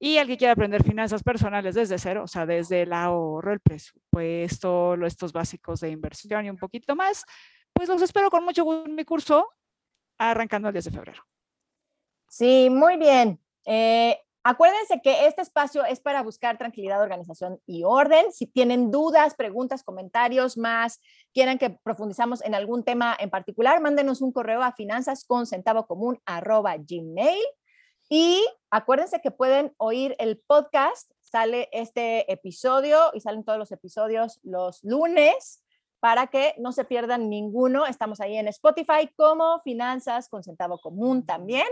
Y 0.00 0.18
al 0.18 0.26
que 0.26 0.36
quiera 0.36 0.54
aprender 0.54 0.82
finanzas 0.82 1.22
personales 1.22 1.76
desde 1.76 1.96
cero, 1.96 2.24
o 2.24 2.26
sea, 2.26 2.44
desde 2.44 2.82
el 2.82 2.92
ahorro, 2.92 3.52
el 3.52 3.60
presupuesto, 3.60 4.94
estos 5.06 5.32
básicos 5.32 5.78
de 5.78 5.90
inversión 5.90 6.44
y 6.44 6.50
un 6.50 6.56
poquito 6.56 6.96
más, 6.96 7.24
pues 7.72 7.88
los 7.88 8.02
espero 8.02 8.28
con 8.28 8.44
mucho 8.44 8.64
gusto 8.64 8.86
en 8.86 8.96
mi 8.96 9.04
curso, 9.04 9.46
arrancando 10.18 10.68
el 10.68 10.74
10 10.74 10.86
de 10.86 10.90
febrero. 10.90 11.22
Sí, 12.28 12.68
muy 12.68 12.96
bien. 12.96 13.38
Eh, 13.64 14.18
Acuérdense 14.44 15.00
que 15.00 15.26
este 15.26 15.40
espacio 15.40 15.84
es 15.84 16.00
para 16.00 16.22
buscar 16.22 16.58
tranquilidad, 16.58 17.00
organización 17.00 17.60
y 17.64 17.84
orden. 17.84 18.32
Si 18.32 18.46
tienen 18.46 18.90
dudas, 18.90 19.34
preguntas, 19.34 19.84
comentarios 19.84 20.58
más, 20.58 21.00
quieren 21.32 21.58
que 21.58 21.70
profundizamos 21.70 22.42
en 22.42 22.56
algún 22.56 22.82
tema 22.82 23.16
en 23.20 23.30
particular, 23.30 23.80
mándenos 23.80 24.20
un 24.20 24.32
correo 24.32 24.62
a 24.62 24.72
finanzas 24.72 25.24
con 25.24 25.46
centavo 25.46 25.86
común 25.86 26.20
gmail. 26.26 27.44
Y 28.08 28.44
acuérdense 28.70 29.20
que 29.20 29.30
pueden 29.30 29.74
oír 29.76 30.16
el 30.18 30.42
podcast. 30.44 31.12
Sale 31.20 31.68
este 31.72 32.30
episodio 32.30 33.12
y 33.14 33.20
salen 33.20 33.44
todos 33.44 33.60
los 33.60 33.70
episodios 33.70 34.40
los 34.42 34.82
lunes 34.82 35.62
para 36.00 36.26
que 36.26 36.56
no 36.58 36.72
se 36.72 36.84
pierdan 36.84 37.30
ninguno. 37.30 37.86
Estamos 37.86 38.20
ahí 38.20 38.36
en 38.36 38.48
Spotify 38.48 39.08
como 39.16 39.60
Finanzas 39.60 40.28
con 40.28 40.42
Centavo 40.42 40.80
Común 40.80 41.24
también 41.24 41.68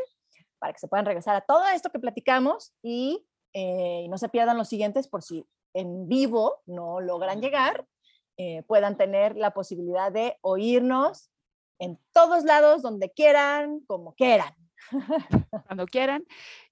para 0.61 0.73
que 0.73 0.79
se 0.79 0.87
puedan 0.87 1.07
regresar 1.07 1.35
a 1.35 1.40
todo 1.40 1.64
esto 1.75 1.90
que 1.90 1.99
platicamos 1.99 2.73
y 2.83 3.27
eh, 3.53 4.07
no 4.09 4.18
se 4.18 4.29
pierdan 4.29 4.59
los 4.59 4.68
siguientes 4.68 5.09
por 5.09 5.23
si 5.23 5.44
en 5.75 6.07
vivo 6.09 6.61
no 6.66 7.01
logran 7.01 7.40
llegar, 7.40 7.87
eh, 8.37 8.62
puedan 8.64 8.96
tener 8.96 9.37
la 9.37 9.53
posibilidad 9.53 10.12
de 10.12 10.37
oírnos 10.42 11.31
en 11.81 11.99
todos 12.12 12.44
lados, 12.44 12.83
donde 12.83 13.11
quieran, 13.11 13.81
como 13.87 14.14
quieran. 14.14 14.55
cuando 15.66 15.87
quieran. 15.87 16.25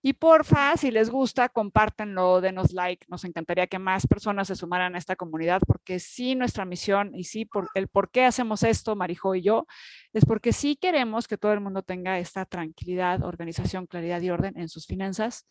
Y 0.03 0.15
porfa, 0.15 0.77
si 0.77 0.91
les 0.91 1.11
gusta, 1.11 1.49
compártanlo, 1.49 2.41
denos 2.41 2.73
like. 2.73 3.07
Nos 3.09 3.25
encantaría 3.25 3.67
que 3.67 3.79
más 3.79 4.07
personas 4.07 4.49
se 4.49 4.57
sumaran 4.57 4.95
a 4.95 4.99
esta 4.99 5.17
comunidad, 5.17 5.61
porque 5.67 5.99
sí, 5.99 6.35
nuestra 6.35 6.65
misión 6.65 7.15
y 7.15 7.25
sí, 7.25 7.45
por, 7.45 7.69
el 7.75 7.89
por 7.89 8.11
qué 8.11 8.25
hacemos 8.25 8.63
esto, 8.63 8.97
Marijo 8.97 9.35
y 9.35 9.43
yo, 9.43 9.67
es 10.13 10.25
porque 10.25 10.53
sí 10.53 10.77
queremos 10.77 11.29
que 11.29 11.39
todo 11.39 11.53
el 11.53 11.61
mundo 11.61 11.83
tenga 11.83 12.19
esta 12.19 12.45
tranquilidad, 12.45 13.23
organización, 13.23 13.87
claridad 13.87 14.21
y 14.21 14.31
orden 14.31 14.59
en 14.59 14.69
sus 14.69 14.87
finanzas 14.87 15.47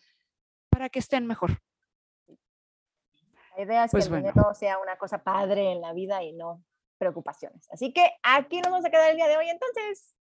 para 0.70 0.90
que 0.90 1.00
estén 1.00 1.26
mejor. 1.26 1.60
La 3.56 3.64
idea 3.64 3.86
es 3.86 3.92
pues 3.92 4.08
que 4.08 4.16
el 4.16 4.22
dinero 4.22 4.54
sea 4.54 4.78
una 4.78 4.98
cosa 4.98 5.24
padre 5.24 5.72
en 5.72 5.82
la 5.82 5.92
vida 5.94 6.22
y 6.22 6.34
no 6.34 6.64
preocupaciones. 6.98 7.68
Así 7.72 7.92
que 7.92 8.04
aquí 8.22 8.62
nos 8.62 8.72
vamos 8.72 8.86
a 8.86 8.90
quedar 8.90 9.10
el 9.10 9.16
día 9.16 9.28
de 9.28 9.38
hoy 9.38 9.50
entonces. 9.50 10.17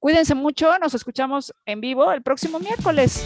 Cuídense 0.00 0.34
mucho, 0.34 0.78
nos 0.78 0.94
escuchamos 0.94 1.52
en 1.66 1.80
vivo 1.80 2.12
el 2.12 2.22
próximo 2.22 2.60
miércoles. 2.60 3.24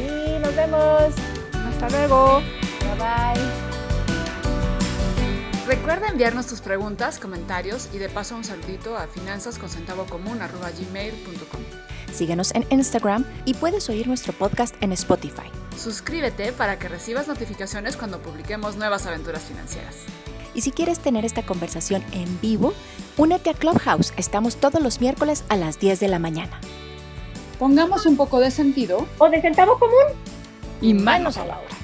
Y 0.00 0.38
nos 0.40 0.56
vemos. 0.56 1.14
Hasta 1.54 1.88
luego. 1.90 2.40
Bye 2.80 2.94
bye. 2.98 3.68
Recuerda 5.68 6.08
enviarnos 6.08 6.46
tus 6.46 6.60
preguntas, 6.60 7.18
comentarios 7.18 7.88
y 7.92 7.98
de 7.98 8.08
paso 8.08 8.34
un 8.34 8.42
saludito 8.42 8.96
a 8.96 9.06
finanzasconcentavocomún.com. 9.06 11.60
Síguenos 12.12 12.54
en 12.54 12.66
Instagram 12.70 13.24
y 13.44 13.54
puedes 13.54 13.88
oír 13.90 14.08
nuestro 14.08 14.32
podcast 14.32 14.74
en 14.82 14.92
Spotify. 14.92 15.50
Suscríbete 15.76 16.52
para 16.52 16.78
que 16.78 16.88
recibas 16.88 17.28
notificaciones 17.28 17.96
cuando 17.96 18.20
publiquemos 18.20 18.76
nuevas 18.76 19.06
aventuras 19.06 19.44
financieras. 19.44 19.96
Y 20.54 20.62
si 20.62 20.72
quieres 20.72 20.98
tener 20.98 21.24
esta 21.24 21.44
conversación 21.44 22.02
en 22.12 22.40
vivo, 22.40 22.74
únete 23.18 23.50
a 23.50 23.54
Clubhouse. 23.54 24.14
Estamos 24.16 24.56
todos 24.56 24.80
los 24.80 25.00
miércoles 25.00 25.44
a 25.48 25.56
las 25.56 25.78
10 25.78 26.00
de 26.00 26.08
la 26.08 26.18
mañana. 26.18 26.60
Pongamos 27.58 28.06
un 28.06 28.16
poco 28.16 28.40
de 28.40 28.50
sentido 28.50 29.06
o 29.18 29.28
de 29.28 29.42
centavo 29.42 29.78
común 29.78 30.14
y 30.80 30.94
manos 30.94 31.36
a 31.36 31.44
la 31.44 31.58
obra. 31.58 31.77